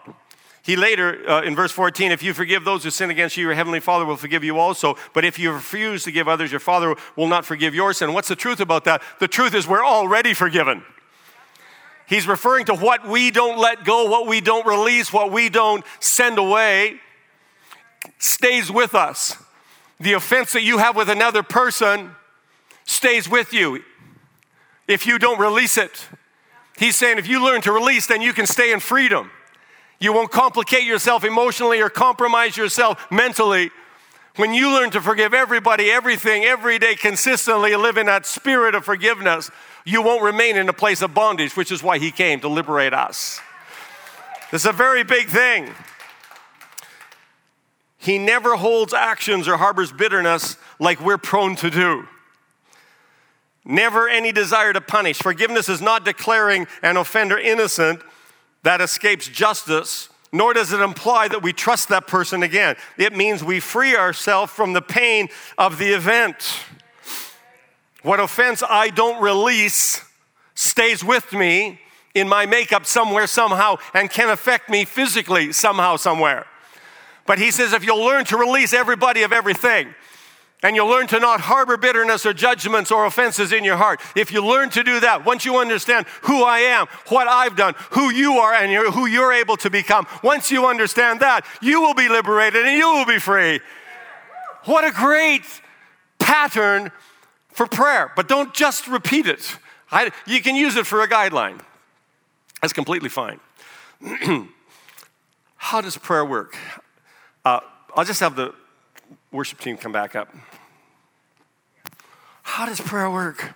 He 0.63 0.76
later, 0.76 1.28
uh, 1.28 1.41
in 1.41 1.56
verse 1.56 1.71
14, 1.71 2.12
if 2.12 2.21
you 2.21 2.34
forgive 2.34 2.63
those 2.63 2.84
who 2.84 2.91
sin 2.91 3.10
against 3.10 3.36
you, 3.36 3.45
your 3.45 3.56
heavenly 3.56 3.80
Father 3.80 4.06
will 4.06 4.17
forgive 4.17 4.43
you 4.43 4.60
also. 4.60 4.95
But 5.13 5.26
if 5.26 5.39
you 5.39 5.52
refuse 5.52 6.04
to 6.04 6.12
give 6.12 6.28
others, 6.28 6.52
your 6.52 6.60
Father 6.60 6.95
will 7.15 7.28
not 7.28 7.45
forgive 7.45 7.74
your 7.74 7.93
sin. 7.93 8.13
What's 8.13 8.28
the 8.28 8.36
truth 8.36 8.60
about 8.60 8.84
that? 8.86 9.02
The 9.19 9.28
truth 9.28 9.56
is 9.56 9.67
we're 9.67 9.86
already 9.86 10.34
forgiven. 10.34 10.84
He's 12.08 12.28
referring 12.28 12.65
to 12.65 12.76
what 12.76 13.08
we 13.08 13.32
don't 13.32 13.58
let 13.58 13.86
go, 13.86 14.06
what 14.10 14.28
we 14.28 14.41
don't 14.41 14.67
release, 14.67 15.12
what 15.12 15.32
we 15.32 15.50
don't 15.50 15.84
send 16.00 16.38
away, 16.38 17.00
stays 18.19 18.69
with 18.69 18.93
us 18.93 19.38
the 20.02 20.13
offense 20.13 20.52
that 20.54 20.63
you 20.63 20.80
have 20.80 20.95
with 20.95 21.10
another 21.10 21.43
person 21.43 22.15
stays 22.86 23.30
with 23.30 23.54
you 23.54 23.84
if 24.88 25.06
you 25.06 25.19
don't 25.19 25.39
release 25.39 25.78
it. 25.78 26.08
He's 26.78 26.95
saying 26.95 27.19
if 27.19 27.28
you 27.28 27.43
learn 27.43 27.62
to 27.62 27.71
release, 27.71 28.08
then 28.08 28.21
you 28.21 28.34
can 28.34 28.47
stay 28.47 28.74
in 28.74 28.80
freedom. 28.80 29.30
You 30.01 30.11
won't 30.13 30.31
complicate 30.31 30.83
yourself 30.83 31.23
emotionally 31.23 31.79
or 31.79 31.87
compromise 31.87 32.57
yourself 32.57 33.05
mentally. 33.11 33.69
When 34.35 34.51
you 34.51 34.73
learn 34.73 34.89
to 34.91 35.01
forgive 35.01 35.35
everybody, 35.35 35.91
everything, 35.91 36.43
every 36.43 36.79
day, 36.79 36.95
consistently 36.95 37.75
live 37.75 37.97
in 37.97 38.07
that 38.07 38.25
spirit 38.25 38.73
of 38.73 38.83
forgiveness, 38.83 39.51
you 39.85 40.01
won't 40.01 40.23
remain 40.23 40.57
in 40.57 40.67
a 40.67 40.73
place 40.73 41.03
of 41.03 41.13
bondage, 41.13 41.55
which 41.55 41.71
is 41.71 41.83
why 41.83 41.99
He 41.99 42.09
came 42.09 42.39
to 42.39 42.47
liberate 42.47 42.93
us. 42.93 43.39
Is 44.51 44.65
a 44.65 44.71
very 44.71 45.03
big 45.03 45.27
thing. 45.27 45.69
He 47.97 48.17
never 48.17 48.55
holds 48.55 48.95
actions 48.95 49.47
or 49.47 49.57
harbors 49.57 49.91
bitterness 49.91 50.57
like 50.79 50.99
we're 50.99 51.19
prone 51.19 51.55
to 51.57 51.69
do. 51.69 52.07
Never 53.63 54.09
any 54.09 54.31
desire 54.31 54.73
to 54.73 54.81
punish. 54.81 55.19
Forgiveness 55.19 55.69
is 55.69 55.79
not 55.79 56.03
declaring 56.03 56.65
an 56.81 56.97
offender 56.97 57.37
innocent 57.37 58.01
that 58.63 58.82
escapes 58.82 59.28
justice, 59.28 60.10
nor 60.32 60.54
does 60.54 60.71
it 60.71 60.80
imply 60.80 61.28
that 61.28 61.43
we 61.43 61.54
trust 61.54 61.89
that 61.89 62.08
person 62.08 62.43
again. 62.43 62.76
It 62.97 63.15
means 63.15 63.43
we 63.43 63.60
free 63.60 63.95
ourselves 63.95 64.52
from 64.52 64.74
the 64.74 64.82
pain 64.82 65.30
of 65.58 65.78
the 65.78 65.93
event. 65.93 66.36
What 68.04 68.19
offense 68.19 68.63
I 68.67 68.89
don't 68.89 69.21
release 69.21 70.04
stays 70.56 71.04
with 71.04 71.34
me 71.34 71.80
in 72.13 72.28
my 72.28 72.45
makeup 72.45 72.86
somewhere, 72.86 73.28
somehow, 73.28 73.78
and 73.93 74.10
can 74.10 74.30
affect 74.30 74.69
me 74.69 74.86
physically 74.86 75.52
somehow, 75.52 75.95
somewhere. 75.95 76.45
But 77.26 77.39
he 77.39 77.52
says 77.52 77.74
if 77.74 77.86
you'll 77.86 78.04
learn 78.04 78.26
to 78.26 78.38
release 78.38 78.74
everybody 78.74 79.24
of 79.24 79.32
everything, 79.32 79.93
and 80.63 80.76
you'll 80.76 80.88
learn 80.88 81.08
to 81.08 81.19
not 81.19 81.41
harbor 81.41 81.78
bitterness 81.78 82.26
or 82.26 82.34
judgments 82.34 82.91
or 82.91 83.06
offenses 83.06 83.52
in 83.52 83.63
your 83.63 83.78
heart. 83.78 84.00
If 84.15 84.32
you 84.32 84.45
learn 84.45 84.69
to 84.71 84.84
do 84.84 85.00
that, 85.00 85.26
once 85.26 85.43
you 85.43 85.58
understand 85.58 86.06
who 86.24 86.43
I 86.43 86.60
am, 86.60 86.88
what 87.08 87.28
I've 87.28 87.56
done, 87.56 87.74
who 87.91 88.12
you 88.12 88.34
are, 88.34 88.54
and 88.54 88.71
who 88.93 89.08
you're 89.08 89.34
able 89.34 89.58
to 89.58 89.69
become, 89.69 90.06
once 90.24 90.52
you 90.52 90.67
understand 90.67 91.21
that, 91.21 91.45
you 91.62 91.82
will 91.82 91.95
be 91.95 92.10
liberated 92.10 92.65
and 92.65 92.78
you 92.78 92.88
will 92.93 93.06
be 93.06 93.19
free. 93.19 93.60
What 94.65 94.84
a 94.84 94.91
great 94.91 95.43
pattern 96.19 96.91
for 97.50 97.65
prayer. 97.65 98.12
But 98.15 98.28
don't 98.28 98.54
just 98.54 98.88
repeat 98.88 99.26
it, 99.26 99.58
I, 99.91 100.12
you 100.26 100.41
can 100.41 100.56
use 100.56 100.76
it 100.76 100.86
for 100.86 101.02
a 101.02 101.08
guideline. 101.08 101.60
That's 102.62 102.74
completely 102.74 103.10
fine. 103.10 103.39
How 105.58 105.82
does 105.82 105.97
prayer 105.97 106.24
work? 106.24 106.56
Uh, 107.43 107.60
I'll 107.95 108.06
just 108.06 108.19
have 108.19 108.36
the 108.36 108.54
worship 109.32 109.60
team 109.60 109.78
come 109.78 109.91
back 109.91 110.15
up. 110.15 110.30
How 112.51 112.65
does 112.65 112.81
prayer 112.81 113.09
work? 113.09 113.53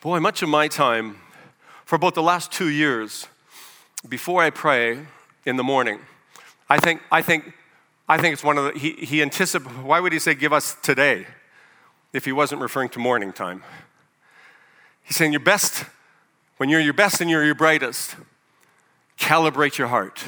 Boy, 0.00 0.20
much 0.20 0.42
of 0.42 0.48
my 0.48 0.68
time, 0.68 1.16
for 1.84 1.96
about 1.96 2.14
the 2.14 2.22
last 2.22 2.50
two 2.50 2.70
years, 2.70 3.28
before 4.08 4.42
I 4.42 4.48
pray 4.48 5.00
in 5.44 5.56
the 5.56 5.62
morning, 5.62 5.98
I 6.70 6.78
think, 6.78 7.02
I 7.12 7.20
think, 7.20 7.52
I 8.08 8.16
think 8.16 8.32
it's 8.32 8.42
one 8.42 8.56
of 8.56 8.72
the, 8.72 8.80
he, 8.80 8.92
he 8.92 9.20
anticipates, 9.20 9.76
why 9.76 10.00
would 10.00 10.14
he 10.14 10.18
say 10.18 10.34
give 10.34 10.54
us 10.54 10.78
today 10.82 11.26
if 12.14 12.24
he 12.24 12.32
wasn't 12.32 12.62
referring 12.62 12.88
to 12.88 12.98
morning 12.98 13.34
time? 13.34 13.62
He's 15.02 15.16
saying 15.16 15.32
your 15.32 15.40
best, 15.40 15.84
when 16.56 16.70
you're 16.70 16.80
your 16.80 16.94
best 16.94 17.20
and 17.20 17.28
you're 17.28 17.44
your 17.44 17.54
brightest, 17.54 18.16
calibrate 19.18 19.76
your 19.76 19.88
heart 19.88 20.24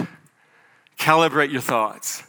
calibrate 0.98 1.50
your 1.50 1.62
thoughts. 1.62 2.22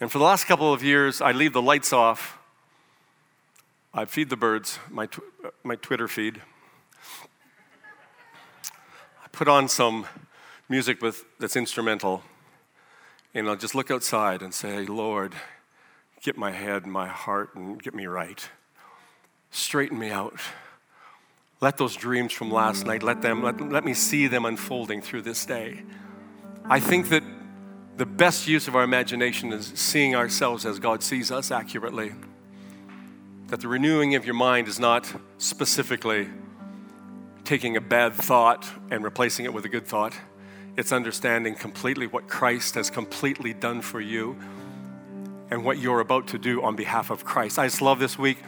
And 0.00 0.12
for 0.12 0.18
the 0.18 0.24
last 0.24 0.44
couple 0.44 0.70
of 0.70 0.84
years, 0.84 1.22
I 1.22 1.32
leave 1.32 1.54
the 1.54 1.62
lights 1.62 1.94
off. 1.94 2.38
I 3.98 4.04
feed 4.04 4.28
the 4.28 4.36
birds, 4.36 4.78
my, 4.90 5.06
tw- 5.06 5.20
uh, 5.42 5.48
my 5.64 5.76
Twitter 5.76 6.06
feed. 6.06 6.42
I 9.24 9.28
put 9.32 9.48
on 9.48 9.68
some 9.70 10.06
music 10.68 11.00
with, 11.00 11.24
that's 11.38 11.56
instrumental, 11.56 12.22
and 13.32 13.48
I'll 13.48 13.56
just 13.56 13.74
look 13.74 13.90
outside 13.90 14.42
and 14.42 14.52
say, 14.52 14.84
Lord, 14.84 15.32
get 16.20 16.36
my 16.36 16.50
head 16.50 16.82
and 16.82 16.92
my 16.92 17.08
heart 17.08 17.54
and 17.54 17.82
get 17.82 17.94
me 17.94 18.04
right. 18.04 18.46
Straighten 19.50 19.98
me 19.98 20.10
out. 20.10 20.40
Let 21.62 21.78
those 21.78 21.96
dreams 21.96 22.34
from 22.34 22.50
last 22.50 22.84
night, 22.84 23.02
let 23.02 23.22
them 23.22 23.42
let, 23.42 23.58
let 23.62 23.82
me 23.82 23.94
see 23.94 24.26
them 24.26 24.44
unfolding 24.44 25.00
through 25.00 25.22
this 25.22 25.46
day. 25.46 25.84
I 26.66 26.80
think 26.80 27.08
that 27.08 27.22
the 27.96 28.04
best 28.04 28.46
use 28.46 28.68
of 28.68 28.76
our 28.76 28.82
imagination 28.82 29.54
is 29.54 29.72
seeing 29.74 30.14
ourselves 30.14 30.66
as 30.66 30.78
God 30.78 31.02
sees 31.02 31.32
us 31.32 31.50
accurately. 31.50 32.12
That 33.48 33.60
the 33.60 33.68
renewing 33.68 34.16
of 34.16 34.24
your 34.24 34.34
mind 34.34 34.66
is 34.66 34.80
not 34.80 35.06
specifically 35.38 36.28
taking 37.44 37.76
a 37.76 37.80
bad 37.80 38.12
thought 38.12 38.68
and 38.90 39.04
replacing 39.04 39.44
it 39.44 39.54
with 39.54 39.64
a 39.64 39.68
good 39.68 39.86
thought. 39.86 40.14
It's 40.76 40.90
understanding 40.90 41.54
completely 41.54 42.08
what 42.08 42.26
Christ 42.26 42.74
has 42.74 42.90
completely 42.90 43.54
done 43.54 43.82
for 43.82 44.00
you 44.00 44.36
and 45.48 45.64
what 45.64 45.78
you're 45.78 46.00
about 46.00 46.26
to 46.28 46.38
do 46.38 46.60
on 46.60 46.74
behalf 46.74 47.10
of 47.10 47.24
Christ. 47.24 47.56
I 47.56 47.66
just 47.66 47.80
love 47.80 48.00
this 48.00 48.18
week. 48.18 48.38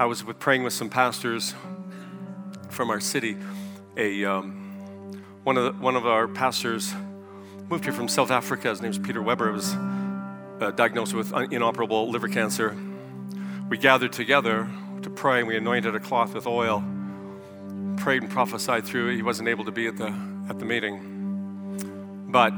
I 0.00 0.06
was 0.06 0.24
with, 0.24 0.40
praying 0.40 0.64
with 0.64 0.72
some 0.72 0.90
pastors 0.90 1.54
from 2.68 2.90
our 2.90 2.98
city. 2.98 3.36
A 3.96 4.24
um, 4.24 5.22
one 5.44 5.56
of 5.56 5.64
the, 5.64 5.80
one 5.80 5.94
of 5.94 6.04
our 6.04 6.26
pastors 6.26 6.92
moved 7.68 7.84
here 7.84 7.92
from 7.92 8.08
South 8.08 8.32
Africa. 8.32 8.70
His 8.70 8.82
name's 8.82 8.98
Peter 8.98 9.22
Weber. 9.22 9.46
He 9.46 9.52
was 9.52 9.72
uh, 10.60 10.72
diagnosed 10.74 11.14
with 11.14 11.32
inoperable 11.52 12.10
liver 12.10 12.26
cancer. 12.28 12.76
We 13.72 13.78
gathered 13.78 14.12
together 14.12 14.68
to 15.00 15.08
pray, 15.08 15.38
and 15.38 15.48
we 15.48 15.56
anointed 15.56 15.94
a 15.94 15.98
cloth 15.98 16.34
with 16.34 16.46
oil, 16.46 16.84
prayed 17.96 18.22
and 18.22 18.30
prophesied 18.30 18.84
through. 18.84 19.16
He 19.16 19.22
wasn't 19.22 19.48
able 19.48 19.64
to 19.64 19.70
be 19.70 19.86
at 19.86 19.96
the 19.96 20.14
at 20.50 20.58
the 20.58 20.66
meeting, 20.66 22.28
but 22.28 22.50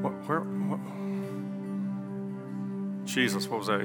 what, 0.00 0.12
where? 0.26 0.40
What, 0.40 0.80
Jesus, 3.06 3.46
what 3.46 3.58
was 3.58 3.68
I? 3.68 3.82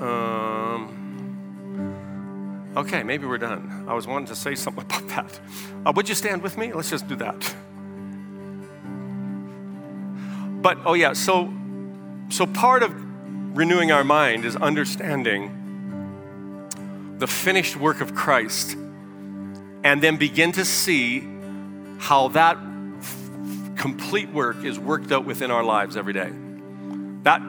Um, 0.00 0.88
okay, 2.76 3.04
maybe 3.04 3.26
we're 3.28 3.38
done. 3.38 3.84
I 3.86 3.94
was 3.94 4.08
wanting 4.08 4.26
to 4.26 4.34
say 4.34 4.56
something 4.56 4.82
about 4.90 5.06
that. 5.06 5.40
Uh, 5.86 5.92
would 5.94 6.08
you 6.08 6.16
stand 6.16 6.42
with 6.42 6.58
me? 6.58 6.72
Let's 6.72 6.90
just 6.90 7.06
do 7.06 7.14
that. 7.14 7.54
But 10.62 10.78
oh 10.84 10.94
yeah, 10.94 11.12
so 11.12 11.54
so 12.28 12.44
part 12.44 12.82
of 12.82 13.03
renewing 13.54 13.92
our 13.92 14.04
mind 14.04 14.44
is 14.44 14.56
understanding 14.56 15.60
the 17.18 17.26
finished 17.26 17.76
work 17.76 18.00
of 18.00 18.14
Christ 18.14 18.76
and 19.84 20.02
then 20.02 20.16
begin 20.16 20.52
to 20.52 20.64
see 20.64 21.26
how 21.98 22.28
that 22.28 22.58
f- 22.98 23.16
complete 23.76 24.28
work 24.30 24.64
is 24.64 24.78
worked 24.78 25.12
out 25.12 25.24
within 25.24 25.50
our 25.50 25.62
lives 25.62 25.96
every 25.96 26.12
day. 26.12 26.30
That 27.22 27.40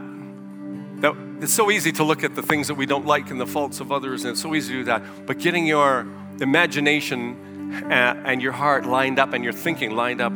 that 1.01 1.15
it's 1.41 1.53
so 1.53 1.69
easy 1.71 1.91
to 1.93 2.03
look 2.03 2.23
at 2.23 2.35
the 2.35 2.41
things 2.41 2.67
that 2.67 2.75
we 2.75 2.85
don't 2.85 3.05
like 3.05 3.29
and 3.31 3.41
the 3.41 3.47
faults 3.47 3.79
of 3.79 3.91
others, 3.91 4.23
and 4.23 4.31
it's 4.31 4.41
so 4.41 4.55
easy 4.55 4.73
to 4.73 4.79
do 4.79 4.85
that. 4.85 5.25
But 5.25 5.39
getting 5.39 5.65
your 5.65 6.07
imagination 6.39 7.83
uh, 7.85 8.23
and 8.25 8.41
your 8.41 8.53
heart 8.53 8.85
lined 8.85 9.19
up 9.19 9.33
and 9.33 9.43
your 9.43 9.53
thinking 9.53 9.91
lined 9.95 10.21
up 10.21 10.31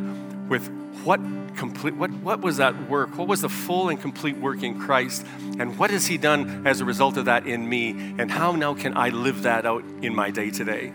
with 0.48 0.68
what 1.04 1.20
complete 1.56 1.94
what, 1.94 2.10
what 2.10 2.40
was 2.40 2.58
that 2.58 2.88
work 2.88 3.16
what 3.16 3.28
was 3.28 3.40
the 3.40 3.48
full 3.48 3.88
and 3.88 4.00
complete 4.00 4.36
work 4.36 4.62
in 4.62 4.78
christ 4.80 5.26
and 5.58 5.78
what 5.78 5.90
has 5.90 6.06
he 6.06 6.16
done 6.16 6.66
as 6.66 6.80
a 6.80 6.84
result 6.84 7.16
of 7.16 7.26
that 7.26 7.46
in 7.46 7.68
me 7.68 7.90
and 8.18 8.30
how 8.30 8.52
now 8.52 8.74
can 8.74 8.96
i 8.96 9.08
live 9.08 9.42
that 9.42 9.66
out 9.66 9.84
in 10.02 10.14
my 10.14 10.30
day 10.30 10.50
to 10.50 10.64
day 10.64 10.92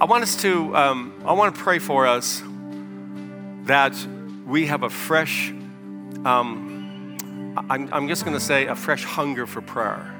i 0.00 0.04
want 0.04 0.22
us 0.22 0.36
to 0.36 0.74
um, 0.76 1.12
i 1.24 1.32
want 1.32 1.54
to 1.54 1.60
pray 1.60 1.78
for 1.78 2.06
us 2.06 2.42
that 3.64 3.94
we 4.46 4.66
have 4.66 4.82
a 4.82 4.90
fresh 4.90 5.50
um, 6.24 6.72
I'm, 7.56 7.92
I'm 7.92 8.08
just 8.08 8.24
going 8.24 8.36
to 8.36 8.42
say 8.42 8.66
a 8.66 8.74
fresh 8.74 9.04
hunger 9.04 9.46
for 9.46 9.60
prayer. 9.60 10.14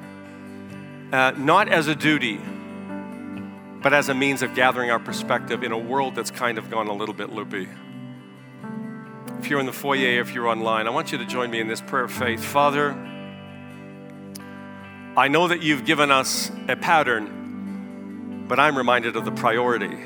Uh, 1.13 1.33
not 1.37 1.69
as 1.69 1.87
a 1.87 1.95
duty, 1.95 2.39
but 3.83 3.95
as 3.95 4.09
a 4.09 4.15
means 4.15 4.43
of 4.43 4.55
gathering 4.55 4.91
our 4.91 4.99
perspective 4.99 5.63
in 5.63 5.73
a 5.73 5.79
world 5.79 6.15
that's 6.15 6.31
kind 6.31 6.59
of 6.59 6.71
gone 6.71 6.89
a 6.89 6.93
little 6.93 7.15
bit 7.15 7.31
loopy. 7.31 7.69
If 9.43 9.51
you're 9.51 9.59
in 9.59 9.67
the 9.67 9.73
foyer, 9.73 10.21
if 10.21 10.33
you're 10.35 10.47
online, 10.47 10.87
I 10.87 10.91
want 10.91 11.11
you 11.11 11.19
to 11.19 11.27
join 11.27 11.51
me 11.51 11.59
in 11.59 11.67
this 11.67 11.81
prayer 11.81 12.05
of 12.05 12.13
faith. 12.13 12.45
Father, 12.45 12.93
I 15.17 15.27
know 15.27 15.49
that 15.49 15.65
you've 15.65 15.85
given 15.85 16.13
us 16.13 16.53
a 16.69 16.77
pattern, 16.77 18.45
but 18.47 18.61
I'm 18.61 18.79
reminded 18.79 19.17
of 19.17 19.25
the 19.25 19.33
priority 19.33 19.99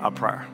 of 0.00 0.16
prayer. 0.16 0.44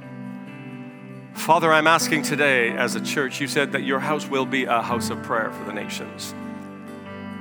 Father, 1.32 1.72
I'm 1.72 1.86
asking 1.86 2.24
today 2.24 2.72
as 2.72 2.94
a 2.94 3.00
church, 3.00 3.40
you 3.40 3.48
said 3.48 3.72
that 3.72 3.84
your 3.84 4.00
house 4.00 4.28
will 4.28 4.44
be 4.44 4.64
a 4.64 4.82
house 4.82 5.08
of 5.08 5.22
prayer 5.22 5.50
for 5.50 5.64
the 5.64 5.72
nations. 5.72 6.34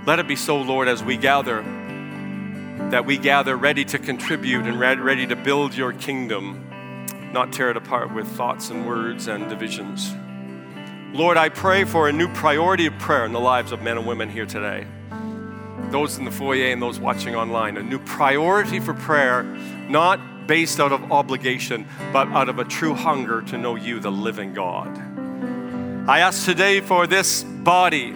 Let 0.07 0.19
it 0.19 0.29
be 0.29 0.37
so, 0.37 0.61
Lord, 0.61 0.87
as 0.87 1.03
we 1.03 1.17
gather, 1.17 1.61
that 2.89 3.05
we 3.05 3.17
gather 3.17 3.57
ready 3.57 3.83
to 3.83 3.99
contribute 3.99 4.65
and 4.65 4.79
ready 4.79 5.27
to 5.27 5.35
build 5.35 5.75
your 5.75 5.91
kingdom, 5.91 6.65
not 7.33 7.51
tear 7.51 7.69
it 7.69 7.75
apart 7.75 8.13
with 8.13 8.29
thoughts 8.29 8.69
and 8.69 8.87
words 8.87 9.27
and 9.27 9.49
divisions. 9.49 10.15
Lord, 11.13 11.37
I 11.37 11.49
pray 11.49 11.83
for 11.83 12.09
a 12.09 12.11
new 12.11 12.27
priority 12.29 12.87
of 12.87 12.97
prayer 12.97 13.23
in 13.23 13.33
the 13.33 13.39
lives 13.39 13.71
of 13.71 13.83
men 13.83 13.99
and 13.99 14.07
women 14.07 14.29
here 14.29 14.47
today. 14.47 14.87
Those 15.91 16.17
in 16.17 16.25
the 16.25 16.31
foyer 16.31 16.71
and 16.71 16.81
those 16.81 16.99
watching 16.99 17.35
online, 17.35 17.77
a 17.77 17.83
new 17.83 17.99
priority 17.99 18.79
for 18.79 18.95
prayer, 18.95 19.43
not 19.43 20.47
based 20.47 20.79
out 20.79 20.91
of 20.91 21.11
obligation, 21.11 21.85
but 22.11 22.29
out 22.29 22.49
of 22.49 22.57
a 22.57 22.63
true 22.63 22.95
hunger 22.95 23.43
to 23.43 23.59
know 23.59 23.75
you, 23.75 23.99
the 23.99 24.11
living 24.11 24.55
God. 24.55 24.89
I 26.09 26.21
ask 26.21 26.45
today 26.45 26.81
for 26.81 27.05
this 27.05 27.43
body 27.43 28.11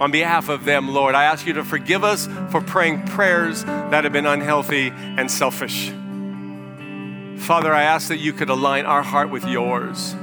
on 0.00 0.10
behalf 0.10 0.48
of 0.48 0.64
them, 0.64 0.88
Lord. 0.88 1.14
I 1.14 1.24
ask 1.24 1.46
you 1.46 1.52
to 1.52 1.64
forgive 1.64 2.02
us 2.02 2.26
for 2.50 2.60
praying 2.60 3.06
prayers 3.06 3.62
that 3.64 4.02
have 4.02 4.12
been 4.12 4.26
unhealthy 4.26 4.88
and 4.88 5.30
selfish. 5.30 5.90
Father, 7.46 7.72
I 7.72 7.84
ask 7.84 8.08
that 8.08 8.18
you 8.18 8.32
could 8.32 8.50
align 8.50 8.86
our 8.86 9.04
heart 9.04 9.30
with 9.30 9.44
yours. 9.44 10.16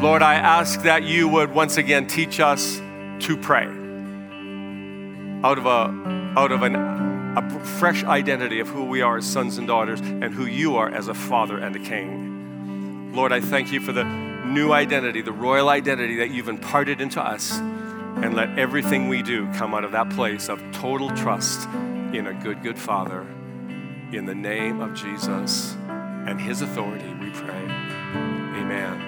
Lord, 0.00 0.22
I 0.22 0.34
ask 0.34 0.82
that 0.82 1.02
you 1.02 1.28
would 1.28 1.52
once 1.52 1.76
again 1.76 2.06
teach 2.06 2.38
us 2.38 2.76
to 2.76 3.36
pray 3.36 3.66
out 5.42 5.58
of 5.58 5.66
a 5.66 6.38
out 6.38 6.52
of 6.52 6.62
an 6.62 6.76
a 7.36 7.64
fresh 7.64 8.04
identity 8.04 8.60
of 8.60 8.68
who 8.68 8.84
we 8.84 9.02
are 9.02 9.18
as 9.18 9.26
sons 9.26 9.58
and 9.58 9.66
daughters 9.66 10.00
and 10.00 10.32
who 10.32 10.46
you 10.46 10.76
are 10.76 10.88
as 10.88 11.08
a 11.08 11.14
father 11.14 11.58
and 11.58 11.74
a 11.74 11.78
king. 11.80 13.12
Lord, 13.12 13.32
I 13.32 13.40
thank 13.40 13.72
you 13.72 13.80
for 13.80 13.92
the 13.92 14.04
new 14.04 14.72
identity, 14.72 15.20
the 15.20 15.32
royal 15.32 15.68
identity 15.68 16.16
that 16.16 16.30
you've 16.30 16.48
imparted 16.48 17.00
into 17.00 17.20
us. 17.20 17.58
And 17.58 18.34
let 18.34 18.58
everything 18.58 19.08
we 19.08 19.22
do 19.22 19.52
come 19.54 19.74
out 19.74 19.84
of 19.84 19.92
that 19.92 20.10
place 20.10 20.48
of 20.48 20.60
total 20.72 21.10
trust 21.10 21.68
in 22.12 22.26
a 22.26 22.34
good, 22.34 22.62
good 22.62 22.78
Father. 22.78 23.20
In 24.12 24.26
the 24.26 24.34
name 24.34 24.80
of 24.80 24.94
Jesus 24.94 25.76
and 25.88 26.40
his 26.40 26.62
authority, 26.62 27.12
we 27.20 27.30
pray. 27.30 27.64
Amen. 28.56 29.07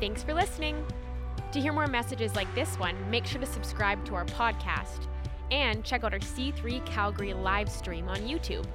Thanks 0.00 0.22
for 0.22 0.34
listening. 0.34 0.84
To 1.52 1.60
hear 1.60 1.72
more 1.72 1.86
messages 1.86 2.36
like 2.36 2.52
this 2.54 2.78
one, 2.78 2.94
make 3.10 3.24
sure 3.26 3.40
to 3.40 3.46
subscribe 3.46 4.04
to 4.06 4.14
our 4.14 4.24
podcast 4.26 5.06
and 5.50 5.82
check 5.82 6.04
out 6.04 6.12
our 6.12 6.18
C3 6.18 6.84
Calgary 6.84 7.32
live 7.34 7.70
stream 7.70 8.08
on 8.08 8.18
YouTube. 8.18 8.66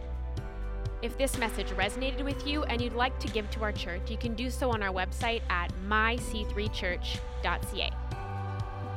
If 1.01 1.17
this 1.17 1.37
message 1.37 1.67
resonated 1.67 2.23
with 2.23 2.47
you 2.47 2.63
and 2.63 2.81
you'd 2.81 2.93
like 2.93 3.19
to 3.19 3.27
give 3.27 3.49
to 3.51 3.61
our 3.61 3.71
church, 3.71 4.09
you 4.09 4.17
can 4.17 4.33
do 4.35 4.49
so 4.49 4.71
on 4.71 4.81
our 4.81 4.93
website 4.93 5.41
at 5.49 5.71
myc3church.ca. 5.87 7.91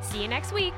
See 0.01 0.23
you 0.23 0.29
next 0.29 0.53
week. 0.53 0.75